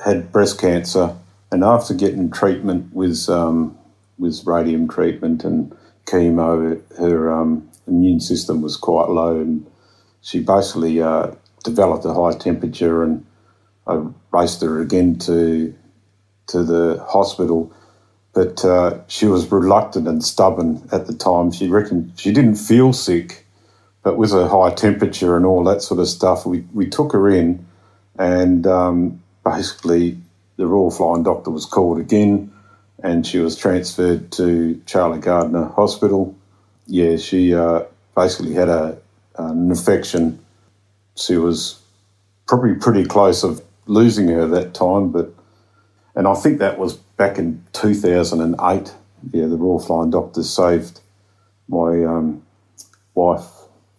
had 0.03 0.31
breast 0.33 0.59
cancer, 0.59 1.15
and 1.49 1.63
after 1.63 1.93
getting 1.93 2.29
treatment 2.29 2.93
with 2.93 3.29
um, 3.29 3.77
with 4.17 4.45
radium 4.45 4.87
treatment 4.87 5.43
and 5.43 5.75
chemo, 6.05 6.81
her 6.97 7.31
um, 7.31 7.69
immune 7.87 8.19
system 8.19 8.61
was 8.61 8.77
quite 8.77 9.09
low, 9.09 9.39
and 9.39 9.65
she 10.21 10.39
basically 10.39 11.01
uh, 11.01 11.31
developed 11.63 12.05
a 12.05 12.13
high 12.13 12.33
temperature. 12.33 13.03
And 13.03 13.25
I 13.85 14.05
raced 14.31 14.61
her 14.61 14.81
again 14.81 15.19
to 15.19 15.73
to 16.47 16.63
the 16.63 17.03
hospital, 17.09 17.73
but 18.33 18.63
uh, 18.63 18.99
she 19.07 19.25
was 19.25 19.51
reluctant 19.51 20.07
and 20.07 20.23
stubborn 20.23 20.87
at 20.91 21.07
the 21.07 21.13
time. 21.13 21.51
She 21.51 21.67
reckoned 21.67 22.13
she 22.15 22.31
didn't 22.31 22.55
feel 22.55 22.93
sick, 22.93 23.45
but 24.03 24.17
with 24.17 24.31
a 24.33 24.47
high 24.47 24.73
temperature 24.73 25.35
and 25.35 25.45
all 25.45 25.63
that 25.65 25.81
sort 25.81 25.99
of 25.99 26.07
stuff, 26.07 26.45
we 26.45 26.59
we 26.73 26.87
took 26.87 27.11
her 27.11 27.29
in, 27.29 27.65
and 28.17 28.65
um, 28.65 29.21
basically 29.43 30.17
the 30.55 30.65
Royal 30.65 30.89
Flying 30.89 31.23
Doctor 31.23 31.51
was 31.51 31.65
called 31.65 31.99
again 31.99 32.51
and 33.03 33.25
she 33.25 33.39
was 33.39 33.55
transferred 33.55 34.31
to 34.33 34.81
Charlie 34.85 35.19
Gairdner 35.19 35.73
Hospital. 35.75 36.35
Yeah, 36.87 37.17
she 37.17 37.53
uh, 37.53 37.83
basically 38.15 38.53
had 38.53 38.69
a, 38.69 38.97
an 39.37 39.69
infection. 39.69 40.43
She 41.15 41.37
was 41.37 41.81
probably 42.47 42.75
pretty 42.75 43.05
close 43.05 43.43
of 43.43 43.61
losing 43.85 44.27
her 44.29 44.47
that 44.47 44.73
time, 44.73 45.11
but 45.11 45.33
and 46.15 46.27
I 46.27 46.33
think 46.33 46.59
that 46.59 46.79
was 46.79 46.93
back 46.95 47.37
in 47.37 47.63
2008. 47.73 48.93
Yeah, 49.31 49.45
the 49.45 49.55
Royal 49.55 49.79
Flying 49.79 50.09
Doctors 50.09 50.49
saved 50.49 51.01
my 51.67 52.03
um, 52.03 52.41
wife 53.13 53.45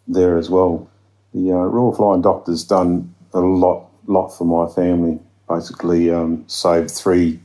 there 0.07 0.39
as 0.39 0.51
well. 0.51 0.89
The 1.33 1.53
uh, 1.53 1.57
Royal 1.57 1.95
Flying 1.95 2.23
Doctors 2.23 2.65
done 2.65 3.15
a 3.33 3.41
lot, 3.41 3.89
lot 4.07 4.29
for 4.29 4.45
my 4.45 4.73
family. 4.73 5.21
Basically, 5.49 6.11
um, 6.11 6.45
saved 6.49 6.91
three 6.91 7.41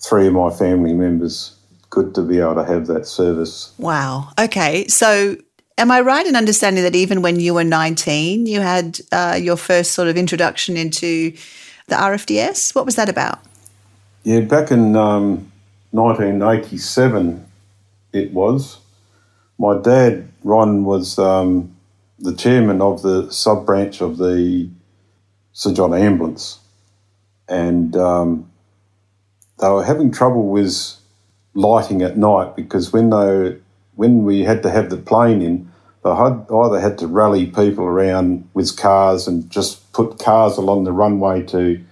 three 0.00 0.26
of 0.26 0.34
my 0.34 0.50
family 0.50 0.92
members. 0.92 1.56
Good 1.90 2.14
to 2.14 2.22
be 2.22 2.40
able 2.40 2.56
to 2.56 2.64
have 2.64 2.86
that 2.88 3.06
service. 3.06 3.72
Wow. 3.78 4.30
Okay. 4.38 4.86
So, 4.88 5.36
am 5.78 5.90
I 5.90 6.00
right 6.00 6.26
in 6.26 6.36
understanding 6.36 6.82
that 6.82 6.96
even 6.96 7.22
when 7.22 7.40
you 7.40 7.54
were 7.54 7.64
19, 7.64 8.46
you 8.46 8.60
had 8.60 8.98
uh, 9.12 9.38
your 9.40 9.56
first 9.56 9.92
sort 9.92 10.08
of 10.08 10.16
introduction 10.16 10.76
into 10.76 11.32
the 11.88 11.94
RFDS? 11.94 12.74
What 12.74 12.84
was 12.84 12.96
that 12.96 13.08
about? 13.08 13.38
Yeah, 14.24 14.40
back 14.40 14.70
in 14.72 14.96
um, 14.96 15.52
1987, 15.92 17.46
it 18.12 18.32
was. 18.32 18.78
My 19.58 19.78
dad, 19.78 20.28
Ron, 20.42 20.84
was 20.84 21.18
um, 21.18 21.76
the 22.18 22.34
chairman 22.34 22.82
of 22.82 23.02
the 23.02 23.30
sub 23.30 23.64
branch 23.64 24.00
of 24.00 24.18
the 24.18 24.68
St 25.52 25.76
John 25.76 25.94
Ambulance. 25.94 26.58
And 27.48 27.96
um, 27.96 28.50
they 29.58 29.68
were 29.68 29.84
having 29.84 30.10
trouble 30.10 30.48
with 30.48 30.96
lighting 31.54 32.02
at 32.02 32.16
night 32.16 32.54
because 32.54 32.92
when 32.92 33.10
they 33.10 33.56
when 33.94 34.24
we 34.24 34.42
had 34.42 34.62
to 34.62 34.70
have 34.70 34.90
the 34.90 34.96
plane 34.96 35.40
in, 35.40 35.72
they 36.04 36.14
had 36.14 36.46
either 36.52 36.78
had 36.78 36.98
to 36.98 37.06
rally 37.06 37.46
people 37.46 37.84
around 37.84 38.48
with 38.52 38.76
cars 38.76 39.26
and 39.26 39.48
just 39.50 39.90
put 39.94 40.18
cars 40.18 40.58
along 40.58 40.84
the 40.84 40.92
runway 40.92 41.42
to 41.42 41.82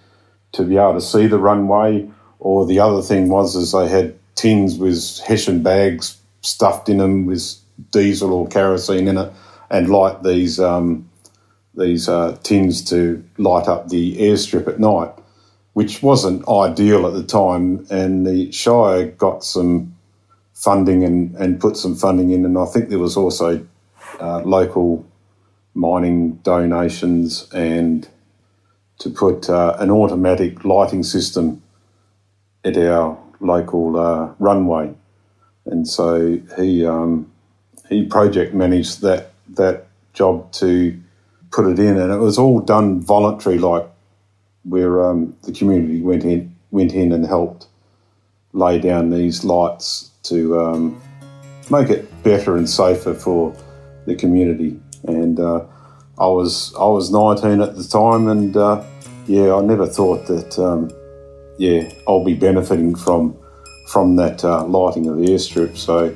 to 0.52 0.62
be 0.64 0.76
able 0.76 0.94
to 0.94 1.00
see 1.00 1.26
the 1.26 1.38
runway, 1.38 2.08
or 2.38 2.66
the 2.66 2.78
other 2.78 3.02
thing 3.02 3.28
was 3.28 3.56
is 3.56 3.72
they 3.72 3.88
had 3.88 4.14
tins 4.36 4.78
with 4.78 5.20
hessian 5.26 5.62
bags 5.62 6.20
stuffed 6.42 6.88
in 6.88 6.98
them 6.98 7.24
with 7.24 7.56
diesel 7.90 8.32
or 8.32 8.46
kerosene 8.48 9.08
in 9.08 9.16
it, 9.16 9.32
and 9.70 9.88
light 9.88 10.22
these 10.22 10.60
um, 10.60 11.08
these 11.74 12.08
uh, 12.08 12.36
tins 12.42 12.84
to 12.90 13.24
light 13.38 13.66
up 13.66 13.88
the 13.88 14.16
airstrip 14.18 14.68
at 14.68 14.78
night 14.78 15.10
which 15.74 16.02
wasn't 16.02 16.48
ideal 16.48 17.06
at 17.06 17.12
the 17.12 17.22
time. 17.22 17.86
And 17.90 18.26
the 18.26 18.50
Shire 18.50 19.06
got 19.06 19.44
some 19.44 19.94
funding 20.54 21.04
and, 21.04 21.34
and 21.36 21.60
put 21.60 21.76
some 21.76 21.94
funding 21.94 22.30
in. 22.30 22.44
And 22.44 22.56
I 22.56 22.64
think 22.64 22.88
there 22.88 22.98
was 22.98 23.16
also 23.16 23.64
uh, 24.20 24.40
local 24.40 25.04
mining 25.74 26.36
donations 26.36 27.48
and 27.52 28.08
to 28.98 29.10
put 29.10 29.50
uh, 29.50 29.76
an 29.78 29.90
automatic 29.90 30.64
lighting 30.64 31.02
system 31.02 31.62
at 32.64 32.76
our 32.76 33.18
local 33.40 33.98
uh, 33.98 34.32
runway. 34.38 34.94
And 35.66 35.88
so 35.88 36.40
he 36.56 36.86
um, 36.86 37.30
he 37.88 38.06
project 38.06 38.54
managed 38.54 39.00
that 39.02 39.32
that 39.50 39.86
job 40.12 40.52
to 40.52 40.98
put 41.50 41.66
it 41.66 41.78
in, 41.78 41.98
and 41.98 42.12
it 42.12 42.18
was 42.18 42.38
all 42.38 42.60
done 42.60 43.00
voluntary, 43.00 43.58
like 43.58 43.88
where 44.64 45.04
um, 45.04 45.36
the 45.42 45.52
community 45.52 46.00
went 46.00 46.24
in 46.24 46.54
went 46.70 46.92
in 46.92 47.12
and 47.12 47.24
helped 47.26 47.68
lay 48.52 48.78
down 48.78 49.10
these 49.10 49.44
lights 49.44 50.10
to 50.22 50.58
um, 50.60 51.00
make 51.70 51.90
it 51.90 52.22
better 52.22 52.56
and 52.56 52.68
safer 52.68 53.14
for 53.14 53.54
the 54.06 54.14
community. 54.14 54.80
And 55.04 55.38
uh, 55.38 55.64
I 56.18 56.26
was 56.26 56.74
I 56.76 56.84
was 56.84 57.10
19 57.10 57.60
at 57.60 57.76
the 57.76 57.84
time, 57.84 58.28
and 58.28 58.56
uh, 58.56 58.84
yeah, 59.26 59.54
I 59.54 59.60
never 59.62 59.86
thought 59.86 60.26
that 60.26 60.58
um, 60.58 60.90
yeah 61.58 61.90
I'll 62.08 62.24
be 62.24 62.34
benefiting 62.34 62.94
from 62.94 63.36
from 63.88 64.16
that 64.16 64.44
uh, 64.44 64.64
lighting 64.64 65.08
of 65.08 65.16
the 65.18 65.26
airstrip. 65.26 65.76
So 65.76 66.14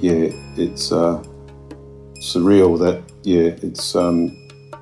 yeah, 0.00 0.30
it's 0.56 0.92
uh, 0.92 1.22
surreal 2.20 2.78
that 2.78 3.02
yeah 3.22 3.54
it's 3.62 3.94
um, 3.94 4.36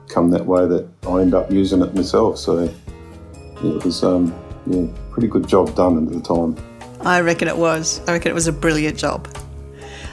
come 0.08 0.30
that 0.30 0.44
way 0.44 0.66
that 0.66 0.88
I 1.06 1.20
end 1.20 1.34
up 1.34 1.50
using 1.50 1.82
it 1.82 1.94
myself. 1.94 2.38
So 2.38 2.64
yeah, 2.64 2.70
it 3.64 3.84
was 3.84 4.02
um, 4.02 4.34
yeah, 4.66 4.86
pretty 5.10 5.28
good 5.28 5.46
job 5.46 5.74
done 5.74 6.06
at 6.06 6.12
the 6.12 6.20
time. 6.20 6.56
I 7.00 7.20
reckon 7.20 7.48
it 7.48 7.56
was. 7.56 8.00
I 8.08 8.12
reckon 8.12 8.30
it 8.30 8.34
was 8.34 8.46
a 8.46 8.52
brilliant 8.52 8.98
job. 8.98 9.28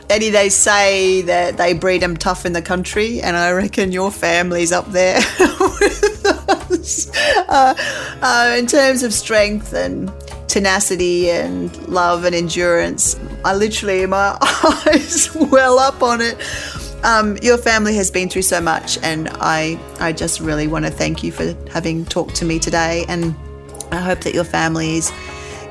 Eddie, 0.09 0.29
they 0.29 0.49
say 0.49 1.23
that 1.23 1.57
they 1.57 1.73
breed 1.73 2.01
them 2.01 2.15
tough 2.15 2.45
in 2.45 2.53
the 2.53 2.61
country, 2.61 3.21
and 3.21 3.35
I 3.35 3.51
reckon 3.51 3.91
your 3.91 4.11
family's 4.11 4.71
up 4.71 4.85
there 4.91 5.15
with 5.39 6.25
us. 6.25 7.09
Uh, 7.49 7.73
uh, 8.21 8.55
in 8.57 8.67
terms 8.67 9.01
of 9.01 9.13
strength 9.13 9.73
and 9.73 10.11
tenacity 10.47 11.29
and 11.29 11.75
love 11.87 12.23
and 12.23 12.33
endurance. 12.33 13.19
I 13.43 13.55
literally, 13.55 14.05
my 14.05 14.37
eyes 14.85 15.35
well 15.51 15.79
up 15.79 16.01
on 16.01 16.21
it. 16.21 16.37
Um, 17.05 17.37
your 17.43 17.59
family 17.59 17.95
has 17.97 18.09
been 18.09 18.29
through 18.29 18.41
so 18.41 18.59
much, 18.59 18.97
and 19.03 19.29
I, 19.33 19.79
I 19.99 20.11
just 20.11 20.39
really 20.39 20.65
want 20.65 20.85
to 20.85 20.91
thank 20.91 21.23
you 21.23 21.31
for 21.31 21.55
having 21.69 22.03
talked 22.03 22.35
to 22.37 22.45
me 22.45 22.57
today. 22.57 23.05
And 23.07 23.35
I 23.91 23.97
hope 23.97 24.21
that 24.21 24.33
your 24.33 24.43
family 24.43 24.97
is 24.97 25.11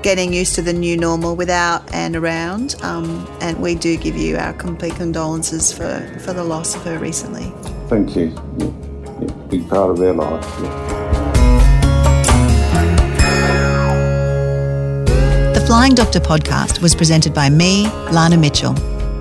getting 0.05 0.33
used 0.33 0.55
to 0.55 0.63
the 0.63 0.73
new 0.73 0.97
normal 0.97 1.35
without 1.35 1.93
and 1.93 2.15
around. 2.15 2.77
Um, 2.83 3.27
and 3.41 3.61
we 3.61 3.75
do 3.75 3.97
give 3.97 4.17
you 4.17 4.37
our 4.37 4.53
complete 4.53 4.95
condolences 4.95 5.73
for, 5.73 6.01
for 6.21 6.33
the 6.33 6.45
loss 6.45 6.77
of 6.77 6.85
her 6.85 7.01
recently. 7.01 7.53
Thank 7.89 8.15
you. 8.15 8.27
Yeah, 8.59 8.71
yeah, 9.21 9.33
big 9.49 9.69
part 9.69 9.91
of 9.91 9.99
their 9.99 10.13
life. 10.13 10.45
Yeah. 10.63 11.01
The 15.53 15.65
Flying 15.67 15.97
Doctor 15.97 16.21
podcast 16.21 16.81
was 16.81 16.95
presented 16.95 17.35
by 17.35 17.51
me, 17.51 17.89
Lana 18.13 18.37
Mitchell. 18.37 18.75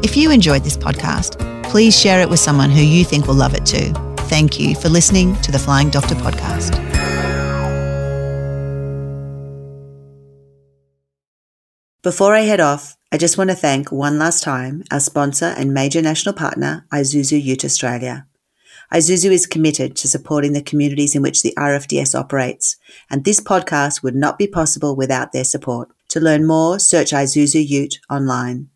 If 0.04 0.16
you 0.16 0.30
enjoyed 0.30 0.64
this 0.64 0.78
podcast, 0.78 1.43
please 1.74 2.00
share 2.00 2.22
it 2.22 2.30
with 2.30 2.40
someone 2.40 2.70
who 2.70 2.84
you 2.84 3.04
think 3.04 3.26
will 3.26 3.34
love 3.34 3.56
it 3.56 3.66
too. 3.66 3.92
Thank 4.30 4.60
you 4.60 4.76
for 4.76 4.90
listening 4.90 5.36
to 5.42 5.52
the 5.52 5.58
Flying 5.58 5.90
Doctor 5.90 6.14
podcast. 6.14 6.76
Before 12.04 12.36
I 12.36 12.42
head 12.42 12.60
off, 12.60 12.96
I 13.12 13.18
just 13.18 13.40
want 13.40 13.50
to 13.50 13.56
thank 13.56 13.92
one 13.92 14.20
last 14.20 14.44
time 14.44 14.84
our 14.92 15.00
sponsor 15.00 15.56
and 15.58 15.74
major 15.74 16.00
national 16.00 16.36
partner, 16.36 16.86
Isuzu 16.94 17.42
Ute 17.42 17.66
Australia. 17.66 18.28
Isuzu 18.94 19.32
is 19.32 19.48
committed 19.48 19.96
to 19.96 20.08
supporting 20.08 20.54
the 20.54 20.62
communities 20.62 21.16
in 21.16 21.24
which 21.24 21.42
the 21.42 21.56
RFDS 21.58 22.14
operates, 22.14 22.78
and 23.10 23.26
this 23.26 23.40
podcast 23.40 24.04
would 24.04 24.16
not 24.16 24.38
be 24.38 24.46
possible 24.46 24.96
without 24.96 25.32
their 25.32 25.44
support. 25.44 25.90
To 26.10 26.20
learn 26.20 26.46
more, 26.46 26.78
search 26.78 27.10
Isuzu 27.10 27.68
Ute 27.68 27.98
online. 28.12 28.70